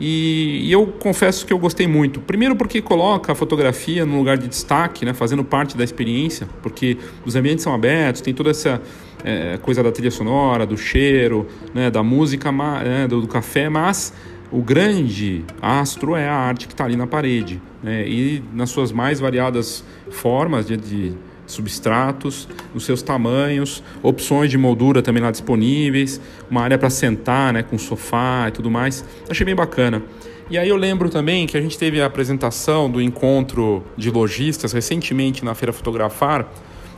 E, 0.00 0.60
e, 0.62 0.72
eu 0.72 0.86
confesso 0.86 1.44
que 1.44 1.52
eu 1.52 1.58
gostei 1.58 1.86
muito. 1.88 2.20
Primeiro 2.20 2.54
porque 2.54 2.80
coloca 2.80 3.32
a 3.32 3.34
fotografia 3.34 4.06
no 4.06 4.16
lugar 4.16 4.38
de 4.38 4.46
destaque, 4.46 5.04
né, 5.04 5.12
fazendo 5.12 5.42
parte 5.42 5.76
da 5.76 5.82
experiência, 5.82 6.48
porque 6.62 6.96
os 7.26 7.34
ambientes 7.34 7.64
são 7.64 7.74
abertos, 7.74 8.20
tem 8.20 8.32
toda 8.32 8.50
essa 8.50 8.80
é, 9.24 9.58
coisa 9.58 9.82
da 9.82 9.90
trilha 9.90 10.10
sonora, 10.10 10.64
do 10.64 10.76
cheiro, 10.76 11.48
né, 11.74 11.90
da 11.90 12.02
música, 12.02 12.52
né, 12.52 13.08
do, 13.08 13.22
do, 13.22 13.26
café, 13.26 13.68
mas 13.68 14.12
o 14.50 14.62
grande 14.62 15.44
astro 15.60 16.16
é 16.16 16.28
a 16.28 16.34
arte 16.34 16.66
que 16.66 16.74
está 16.74 16.84
ali 16.84 16.96
na 16.96 17.06
parede. 17.06 17.60
Né, 17.82 18.08
e 18.08 18.42
nas 18.52 18.70
suas 18.70 18.90
mais 18.90 19.20
variadas 19.20 19.84
formas 20.10 20.66
de, 20.66 20.76
de 20.76 21.12
substratos, 21.46 22.48
os 22.74 22.84
seus 22.84 23.02
tamanhos, 23.02 23.82
opções 24.02 24.50
de 24.50 24.58
moldura 24.58 25.00
também 25.00 25.22
lá 25.22 25.30
disponíveis, 25.30 26.20
uma 26.50 26.62
área 26.62 26.78
para 26.78 26.90
sentar, 26.90 27.52
né, 27.52 27.62
com 27.62 27.78
sofá 27.78 28.46
e 28.48 28.52
tudo 28.52 28.70
mais. 28.70 29.04
Achei 29.28 29.44
bem 29.44 29.54
bacana. 29.54 30.02
E 30.50 30.56
aí 30.56 30.68
eu 30.68 30.76
lembro 30.76 31.10
também 31.10 31.46
que 31.46 31.56
a 31.56 31.60
gente 31.60 31.76
teve 31.76 32.00
a 32.00 32.06
apresentação 32.06 32.90
do 32.90 33.02
encontro 33.02 33.84
de 33.96 34.10
lojistas 34.10 34.72
recentemente 34.72 35.44
na 35.44 35.54
Feira 35.54 35.72
Fotografar 35.72 36.50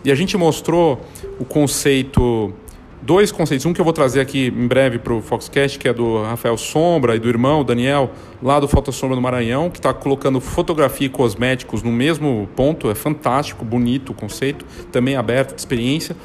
e 0.05 0.11
a 0.11 0.15
gente 0.15 0.37
mostrou 0.37 1.05
o 1.39 1.45
conceito 1.45 2.55
dois 3.03 3.33
conceitos. 3.33 3.67
Um 3.67 3.73
que 3.73 3.81
eu 3.81 3.85
vou 3.85 3.93
trazer 3.93 4.21
aqui 4.21 4.49
em 4.49 4.67
breve 4.67 4.99
para 4.99 5.13
o 5.13 5.21
Foxcast, 5.21 5.79
que 5.79 5.89
é 5.89 5.93
do 5.93 6.23
Rafael 6.23 6.57
Sombra 6.57 7.17
e 7.17 7.19
do 7.19 7.29
irmão 7.29 7.65
Daniel, 7.65 8.11
lá 8.43 8.61
do 8.61 8.69
Foto 8.69 8.93
Sombra 8.93 9.17
do 9.17 9.23
Maranhão, 9.23 9.71
que 9.71 9.79
está 9.79 9.93
colocando 9.93 10.41
fotografia 10.41 11.07
e 11.07 11.11
cosméticos 11.11 11.83
no 11.83 11.93
mesmo 11.93 12.49
ponto. 12.55 12.91
É 12.91 12.95
fantástico, 12.95 13.65
bonito 13.65 14.11
o 14.11 14.15
conceito, 14.15 14.65
também 14.93 15.17
aberto 15.17 15.55
de 15.55 15.61
experiência. 15.61 16.17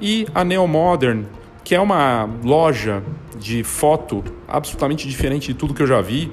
E 0.00 0.26
a 0.34 0.44
Neo 0.44 0.66
Modern, 0.66 1.24
que 1.64 1.74
é 1.74 1.80
uma 1.80 2.28
loja 2.42 3.02
de 3.38 3.62
foto 3.62 4.24
absolutamente 4.46 5.06
diferente 5.06 5.48
de 5.48 5.54
tudo 5.54 5.74
que 5.74 5.82
eu 5.82 5.86
já 5.86 6.00
vi, 6.00 6.30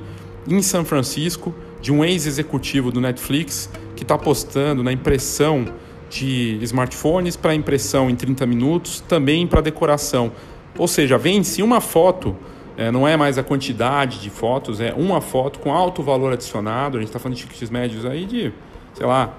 em 0.47 0.61
São 0.61 0.85
Francisco, 0.85 1.53
de 1.81 1.91
um 1.91 2.03
ex-executivo 2.03 2.91
do 2.91 3.01
Netflix, 3.01 3.69
que 3.95 4.03
está 4.03 4.15
apostando 4.15 4.83
na 4.83 4.91
impressão 4.91 5.65
de 6.09 6.57
smartphones 6.61 7.35
para 7.35 7.53
impressão 7.53 8.09
em 8.09 8.15
30 8.15 8.45
minutos, 8.45 9.01
também 9.01 9.45
para 9.47 9.61
decoração. 9.61 10.31
Ou 10.77 10.87
seja, 10.87 11.17
vence 11.17 11.63
uma 11.63 11.79
foto, 11.81 12.35
é, 12.77 12.91
não 12.91 13.07
é 13.07 13.15
mais 13.15 13.37
a 13.37 13.43
quantidade 13.43 14.19
de 14.19 14.29
fotos, 14.29 14.79
é 14.79 14.93
uma 14.93 15.21
foto 15.21 15.59
com 15.59 15.73
alto 15.73 16.03
valor 16.03 16.33
adicionado. 16.33 16.97
A 16.97 16.99
gente 16.99 17.09
está 17.09 17.19
falando 17.19 17.37
de 17.37 17.43
tickets 17.43 17.69
médios 17.69 18.05
aí 18.05 18.25
de, 18.25 18.53
sei 18.93 19.05
lá, 19.05 19.33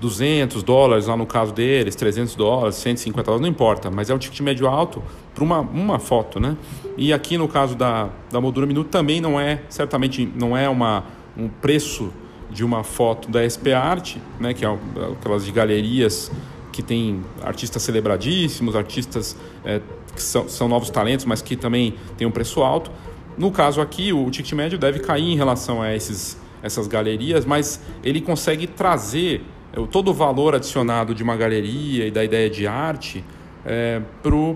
200 0.00 0.62
dólares 0.62 1.06
lá 1.06 1.16
no 1.16 1.26
caso 1.26 1.52
deles, 1.52 1.94
300 1.96 2.34
dólares, 2.34 2.76
150 2.76 3.24
dólares, 3.24 3.42
não 3.42 3.48
importa, 3.48 3.90
mas 3.90 4.08
é 4.08 4.14
um 4.14 4.18
ticket 4.18 4.40
médio 4.40 4.68
alto 4.68 5.02
para 5.34 5.42
uma, 5.42 5.60
uma 5.60 5.98
foto, 5.98 6.38
né? 6.38 6.56
E 6.96 7.12
aqui 7.12 7.36
no 7.36 7.48
caso 7.48 7.74
da, 7.74 8.08
da 8.30 8.40
moldura 8.40 8.66
minuto 8.66 8.88
também 8.88 9.20
não 9.20 9.38
é, 9.40 9.62
certamente 9.68 10.30
não 10.36 10.56
é 10.56 10.68
uma, 10.68 11.04
um 11.36 11.48
preço 11.48 12.12
de 12.50 12.64
uma 12.64 12.82
foto 12.82 13.30
da 13.30 13.48
SP 13.48 13.72
Art, 13.72 14.16
né, 14.40 14.54
que 14.54 14.64
é 14.64 14.78
aquelas 15.12 15.44
de 15.44 15.52
galerias 15.52 16.30
que 16.72 16.82
tem 16.82 17.22
artistas 17.42 17.82
celebradíssimos, 17.82 18.76
artistas 18.76 19.36
é, 19.64 19.80
que 20.14 20.22
são, 20.22 20.48
são 20.48 20.68
novos 20.68 20.90
talentos, 20.90 21.24
mas 21.24 21.42
que 21.42 21.56
também 21.56 21.94
tem 22.16 22.26
um 22.26 22.30
preço 22.30 22.62
alto. 22.62 22.90
No 23.36 23.50
caso 23.50 23.80
aqui, 23.80 24.12
o 24.12 24.30
ticket 24.30 24.52
médio 24.52 24.78
deve 24.78 25.00
cair 25.00 25.24
em 25.24 25.36
relação 25.36 25.82
a 25.82 25.94
esses, 25.94 26.36
essas 26.62 26.86
galerias, 26.86 27.44
mas 27.44 27.80
ele 28.02 28.20
consegue 28.20 28.66
trazer 28.66 29.42
é, 29.72 29.86
todo 29.86 30.10
o 30.10 30.14
valor 30.14 30.54
adicionado 30.54 31.14
de 31.14 31.22
uma 31.22 31.36
galeria 31.36 32.06
e 32.06 32.10
da 32.10 32.24
ideia 32.24 32.48
de 32.48 32.66
arte 32.66 33.24
é, 33.64 34.00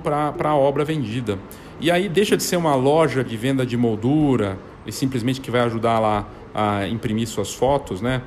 para 0.02 0.50
a 0.50 0.57
obra 0.57 0.85
vendida. 0.85 1.38
E 1.81 1.90
aí 1.90 2.09
deixa 2.09 2.37
de 2.37 2.42
ser 2.42 2.57
uma 2.57 2.74
loja 2.74 3.24
de 3.24 3.37
venda 3.37 3.66
de 3.66 3.76
moldura 3.76 4.59
e 4.87 4.92
simplesmente 4.92 5.40
que 5.40 5.50
vai 5.50 5.62
ajudar 5.62 5.98
lá 5.98 6.28
a 6.54 6.86
imprimir 6.86 7.26
suas 7.26 7.52
fotos, 7.52 8.00
né? 8.00 8.22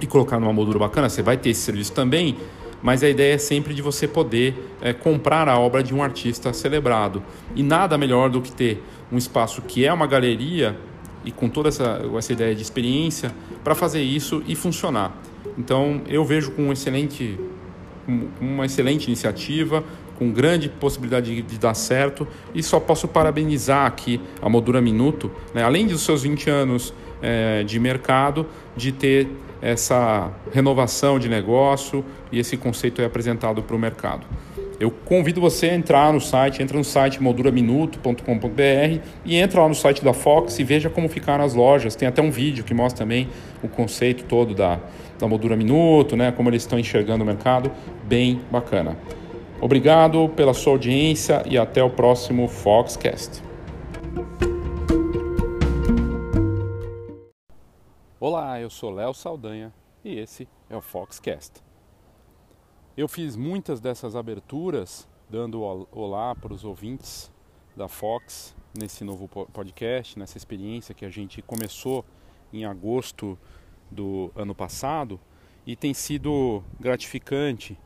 E 0.00 0.06
colocar 0.06 0.38
numa 0.40 0.52
moldura 0.52 0.78
bacana, 0.78 1.08
você 1.08 1.22
vai 1.22 1.36
ter 1.36 1.50
esse 1.50 1.60
serviço 1.60 1.92
também, 1.92 2.36
mas 2.82 3.02
a 3.02 3.08
ideia 3.08 3.34
é 3.34 3.38
sempre 3.38 3.72
de 3.72 3.80
você 3.80 4.06
poder 4.06 4.72
é, 4.82 4.92
comprar 4.92 5.48
a 5.48 5.58
obra 5.58 5.82
de 5.82 5.94
um 5.94 6.02
artista 6.02 6.52
celebrado. 6.52 7.22
E 7.54 7.62
nada 7.62 7.96
melhor 7.96 8.28
do 8.28 8.42
que 8.42 8.52
ter 8.52 8.82
um 9.10 9.16
espaço 9.16 9.62
que 9.62 9.86
é 9.86 9.92
uma 9.92 10.06
galeria 10.06 10.76
e 11.24 11.30
com 11.30 11.48
toda 11.48 11.68
essa, 11.68 12.02
essa 12.18 12.32
ideia 12.32 12.54
de 12.54 12.62
experiência 12.62 13.32
para 13.62 13.74
fazer 13.74 14.02
isso 14.02 14.42
e 14.46 14.54
funcionar. 14.54 15.16
Então 15.56 16.02
eu 16.08 16.24
vejo 16.24 16.50
com 16.50 16.64
um 16.64 16.72
excelente, 16.72 17.38
uma 18.40 18.66
excelente 18.66 19.06
iniciativa, 19.06 19.82
com 20.18 20.30
grande 20.30 20.68
possibilidade 20.68 21.34
de, 21.34 21.42
de, 21.42 21.58
dar 21.58 21.74
certo 21.74 22.26
e 22.54 22.62
só 22.62 22.78
posso 22.78 23.08
parabenizar 23.08 23.86
aqui 23.86 24.20
a 24.40 24.48
Moldura 24.48 24.80
Minuto, 24.80 25.30
né? 25.52 25.62
além 25.62 25.86
dos 25.86 26.02
seus 26.02 26.22
20 26.22 26.50
anos 26.50 26.94
é, 27.24 27.64
de 27.64 27.80
mercado, 27.80 28.46
de 28.76 28.92
ter 28.92 29.26
essa 29.62 30.30
renovação 30.52 31.18
de 31.18 31.26
negócio 31.26 32.04
e 32.30 32.38
esse 32.38 32.54
conceito 32.54 33.00
é 33.00 33.06
apresentado 33.06 33.62
para 33.62 33.74
o 33.74 33.78
mercado. 33.78 34.26
Eu 34.78 34.90
convido 34.90 35.40
você 35.40 35.70
a 35.70 35.74
entrar 35.74 36.12
no 36.12 36.20
site, 36.20 36.62
entra 36.62 36.76
no 36.76 36.84
site 36.84 37.22
molduraminuto.com.br 37.22 39.00
e 39.24 39.36
entra 39.36 39.62
lá 39.62 39.68
no 39.68 39.74
site 39.74 40.04
da 40.04 40.12
Fox 40.12 40.58
e 40.58 40.64
veja 40.64 40.90
como 40.90 41.08
ficaram 41.08 41.44
as 41.44 41.54
lojas. 41.54 41.96
Tem 41.96 42.06
até 42.06 42.20
um 42.20 42.30
vídeo 42.30 42.62
que 42.62 42.74
mostra 42.74 43.04
também 43.04 43.28
o 43.62 43.68
conceito 43.68 44.24
todo 44.24 44.52
da, 44.54 44.78
da 45.18 45.26
Moldura 45.26 45.56
Minuto, 45.56 46.16
né, 46.16 46.30
como 46.30 46.50
eles 46.50 46.62
estão 46.62 46.78
enxergando 46.78 47.24
o 47.24 47.26
mercado, 47.26 47.72
bem 48.04 48.40
bacana. 48.50 48.98
Obrigado 49.60 50.28
pela 50.36 50.52
sua 50.52 50.74
audiência 50.74 51.42
e 51.46 51.56
até 51.56 51.82
o 51.82 51.88
próximo 51.88 52.48
Foxcast. 52.48 53.53
Olá, 58.26 58.58
eu 58.58 58.70
sou 58.70 58.90
Léo 58.90 59.12
Saldanha 59.12 59.70
e 60.02 60.18
esse 60.18 60.48
é 60.70 60.74
o 60.74 60.80
Foxcast. 60.80 61.62
Eu 62.96 63.06
fiz 63.06 63.36
muitas 63.36 63.82
dessas 63.82 64.16
aberturas 64.16 65.06
dando 65.28 65.60
olá 65.60 66.34
para 66.34 66.54
os 66.54 66.64
ouvintes 66.64 67.30
da 67.76 67.86
Fox 67.86 68.56
nesse 68.74 69.04
novo 69.04 69.28
podcast, 69.28 70.18
nessa 70.18 70.38
experiência 70.38 70.94
que 70.94 71.04
a 71.04 71.10
gente 71.10 71.42
começou 71.42 72.02
em 72.50 72.64
agosto 72.64 73.38
do 73.90 74.32
ano 74.34 74.54
passado 74.54 75.20
e 75.66 75.76
tem 75.76 75.92
sido 75.92 76.64
gratificante 76.80 77.78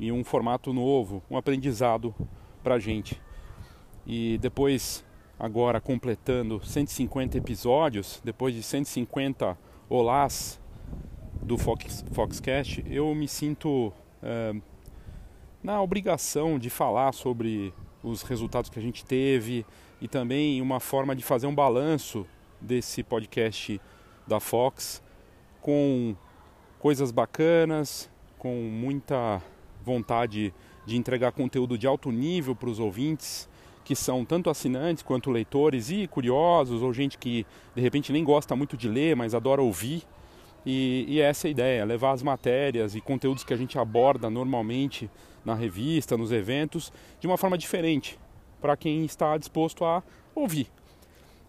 e 0.00 0.10
um 0.10 0.24
formato 0.24 0.72
novo, 0.72 1.22
um 1.30 1.36
aprendizado 1.36 2.14
para 2.62 2.76
a 2.76 2.80
gente. 2.80 3.20
E 4.06 4.38
depois, 4.38 5.04
agora 5.38 5.78
completando 5.78 6.64
150 6.64 7.36
episódios, 7.36 8.22
depois 8.24 8.54
de 8.54 8.62
150 8.62 9.73
olás 9.88 10.60
do 11.42 11.58
Fox, 11.58 12.04
Foxcast, 12.12 12.84
eu 12.88 13.14
me 13.14 13.28
sinto 13.28 13.92
é, 14.22 14.54
na 15.62 15.80
obrigação 15.82 16.58
de 16.58 16.70
falar 16.70 17.12
sobre 17.12 17.72
os 18.02 18.22
resultados 18.22 18.70
que 18.70 18.78
a 18.78 18.82
gente 18.82 19.04
teve 19.04 19.64
e 20.00 20.08
também 20.08 20.60
uma 20.60 20.80
forma 20.80 21.14
de 21.14 21.22
fazer 21.22 21.46
um 21.46 21.54
balanço 21.54 22.26
desse 22.60 23.02
podcast 23.02 23.80
da 24.26 24.40
Fox 24.40 25.02
com 25.60 26.14
coisas 26.78 27.10
bacanas, 27.10 28.10
com 28.38 28.54
muita 28.54 29.42
vontade 29.82 30.52
de 30.86 30.96
entregar 30.96 31.32
conteúdo 31.32 31.78
de 31.78 31.86
alto 31.86 32.10
nível 32.10 32.54
para 32.54 32.68
os 32.68 32.78
ouvintes, 32.78 33.48
que 33.84 33.94
são 33.94 34.24
tanto 34.24 34.48
assinantes 34.48 35.02
quanto 35.02 35.30
leitores 35.30 35.90
e 35.90 36.06
curiosos, 36.06 36.82
ou 36.82 36.92
gente 36.92 37.18
que 37.18 37.46
de 37.74 37.82
repente 37.82 38.10
nem 38.10 38.24
gosta 38.24 38.56
muito 38.56 38.76
de 38.76 38.88
ler, 38.88 39.14
mas 39.14 39.34
adora 39.34 39.62
ouvir. 39.62 40.02
E, 40.64 41.04
e 41.06 41.20
essa 41.20 41.46
é 41.46 41.48
a 41.48 41.50
ideia, 41.50 41.84
levar 41.84 42.12
as 42.12 42.22
matérias 42.22 42.94
e 42.94 43.00
conteúdos 43.00 43.44
que 43.44 43.52
a 43.52 43.56
gente 43.56 43.78
aborda 43.78 44.30
normalmente 44.30 45.10
na 45.44 45.54
revista, 45.54 46.16
nos 46.16 46.32
eventos, 46.32 46.90
de 47.20 47.26
uma 47.26 47.36
forma 47.36 47.58
diferente, 47.58 48.18
para 48.62 48.74
quem 48.74 49.04
está 49.04 49.36
disposto 49.36 49.84
a 49.84 50.02
ouvir. 50.34 50.68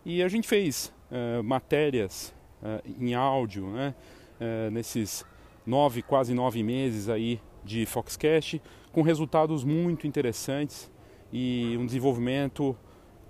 E 0.05 0.21
a 0.21 0.27
gente 0.27 0.45
fez 0.45 0.93
uh, 1.09 1.41
matérias 1.41 2.35
uh, 2.61 2.83
em 2.99 3.13
áudio, 3.13 3.67
né, 3.67 3.95
uh, 4.41 4.69
nesses 4.69 5.25
nove, 5.65 6.01
quase 6.01 6.33
nove 6.33 6.61
meses 6.61 7.07
aí 7.07 7.39
de 7.63 7.85
Foxcast, 7.85 8.61
com 8.91 9.01
resultados 9.01 9.63
muito 9.63 10.05
interessantes 10.05 10.91
e 11.37 11.75
um 11.77 11.85
desenvolvimento 11.85 12.73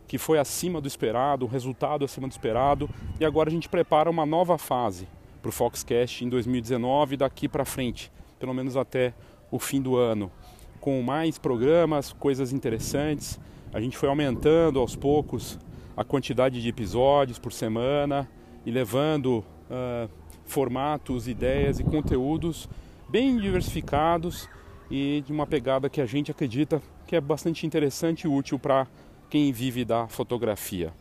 que 0.07 0.19
foi 0.19 0.37
acima 0.37 0.79
do 0.79 0.87
esperado, 0.87 1.43
o 1.43 1.47
resultado 1.47 2.05
acima 2.05 2.27
do 2.27 2.31
esperado, 2.31 2.87
e 3.19 3.25
agora 3.25 3.49
a 3.49 3.51
gente 3.51 3.67
prepara 3.67 4.07
uma 4.07 4.27
nova 4.27 4.59
fase 4.59 5.07
para 5.41 5.49
o 5.49 5.51
Foxcast 5.51 6.23
em 6.23 6.29
2019 6.29 7.17
daqui 7.17 7.49
para 7.49 7.65
frente, 7.65 8.11
pelo 8.37 8.53
menos 8.53 8.77
até 8.77 9.11
o 9.49 9.57
fim 9.57 9.81
do 9.81 9.97
ano, 9.97 10.31
com 10.79 11.01
mais 11.01 11.39
programas, 11.39 12.13
coisas 12.13 12.53
interessantes. 12.53 13.39
A 13.73 13.81
gente 13.81 13.97
foi 13.97 14.07
aumentando 14.07 14.79
aos 14.79 14.95
poucos 14.95 15.57
a 15.97 16.03
quantidade 16.03 16.61
de 16.61 16.69
episódios 16.69 17.39
por 17.39 17.51
semana 17.51 18.29
e 18.63 18.69
levando 18.69 19.39
uh, 19.39 20.07
formatos, 20.45 21.27
ideias 21.27 21.79
e 21.79 21.83
conteúdos 21.83 22.69
bem 23.09 23.39
diversificados 23.39 24.47
e 24.89 25.23
de 25.25 25.31
uma 25.31 25.47
pegada 25.47 25.89
que 25.89 26.01
a 26.01 26.05
gente 26.05 26.31
acredita 26.31 26.81
que 27.07 27.15
é 27.15 27.21
bastante 27.21 27.65
interessante 27.65 28.23
e 28.23 28.27
útil 28.27 28.59
para 28.59 28.87
quem 29.29 29.51
vive 29.51 29.83
da 29.83 30.07
fotografia. 30.07 30.93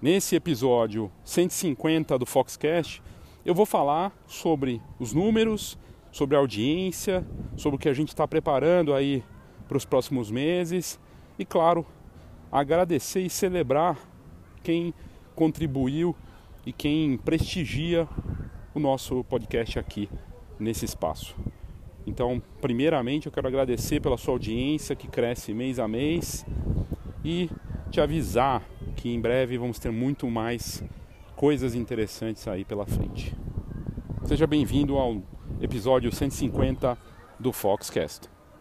Nesse 0.00 0.36
episódio 0.36 1.10
150 1.24 2.18
do 2.18 2.26
Foxcast, 2.26 3.02
eu 3.44 3.54
vou 3.54 3.66
falar 3.66 4.12
sobre 4.26 4.80
os 4.98 5.12
números, 5.12 5.78
sobre 6.10 6.36
a 6.36 6.40
audiência, 6.40 7.26
sobre 7.56 7.76
o 7.76 7.78
que 7.78 7.88
a 7.88 7.94
gente 7.94 8.08
está 8.08 8.26
preparando 8.26 8.94
aí 8.94 9.22
para 9.66 9.76
os 9.76 9.84
próximos 9.84 10.30
meses 10.30 11.00
e, 11.38 11.44
claro, 11.44 11.86
agradecer 12.52 13.20
e 13.20 13.30
celebrar 13.30 13.98
quem 14.62 14.94
contribuiu 15.34 16.14
e 16.66 16.72
quem 16.72 17.16
prestigia 17.16 18.08
o 18.74 18.80
nosso 18.80 19.24
podcast 19.24 19.78
aqui 19.78 20.08
nesse 20.58 20.84
espaço. 20.84 21.34
Então, 22.06 22.42
primeiramente, 22.60 23.26
eu 23.26 23.32
quero 23.32 23.48
agradecer 23.48 24.00
pela 24.00 24.18
sua 24.18 24.34
audiência 24.34 24.94
que 24.94 25.08
cresce 25.08 25.54
mês 25.54 25.78
a 25.78 25.88
mês 25.88 26.44
e 27.24 27.48
te 27.90 28.00
avisar 28.00 28.62
que 28.96 29.08
em 29.08 29.20
breve 29.20 29.56
vamos 29.56 29.78
ter 29.78 29.90
muito 29.90 30.28
mais 30.28 30.82
coisas 31.34 31.74
interessantes 31.74 32.46
aí 32.46 32.64
pela 32.64 32.86
frente. 32.86 33.34
Seja 34.24 34.46
bem-vindo 34.46 34.96
ao 34.96 35.22
episódio 35.60 36.14
150 36.14 36.96
do 37.38 37.52
Foxcast. 37.52 38.33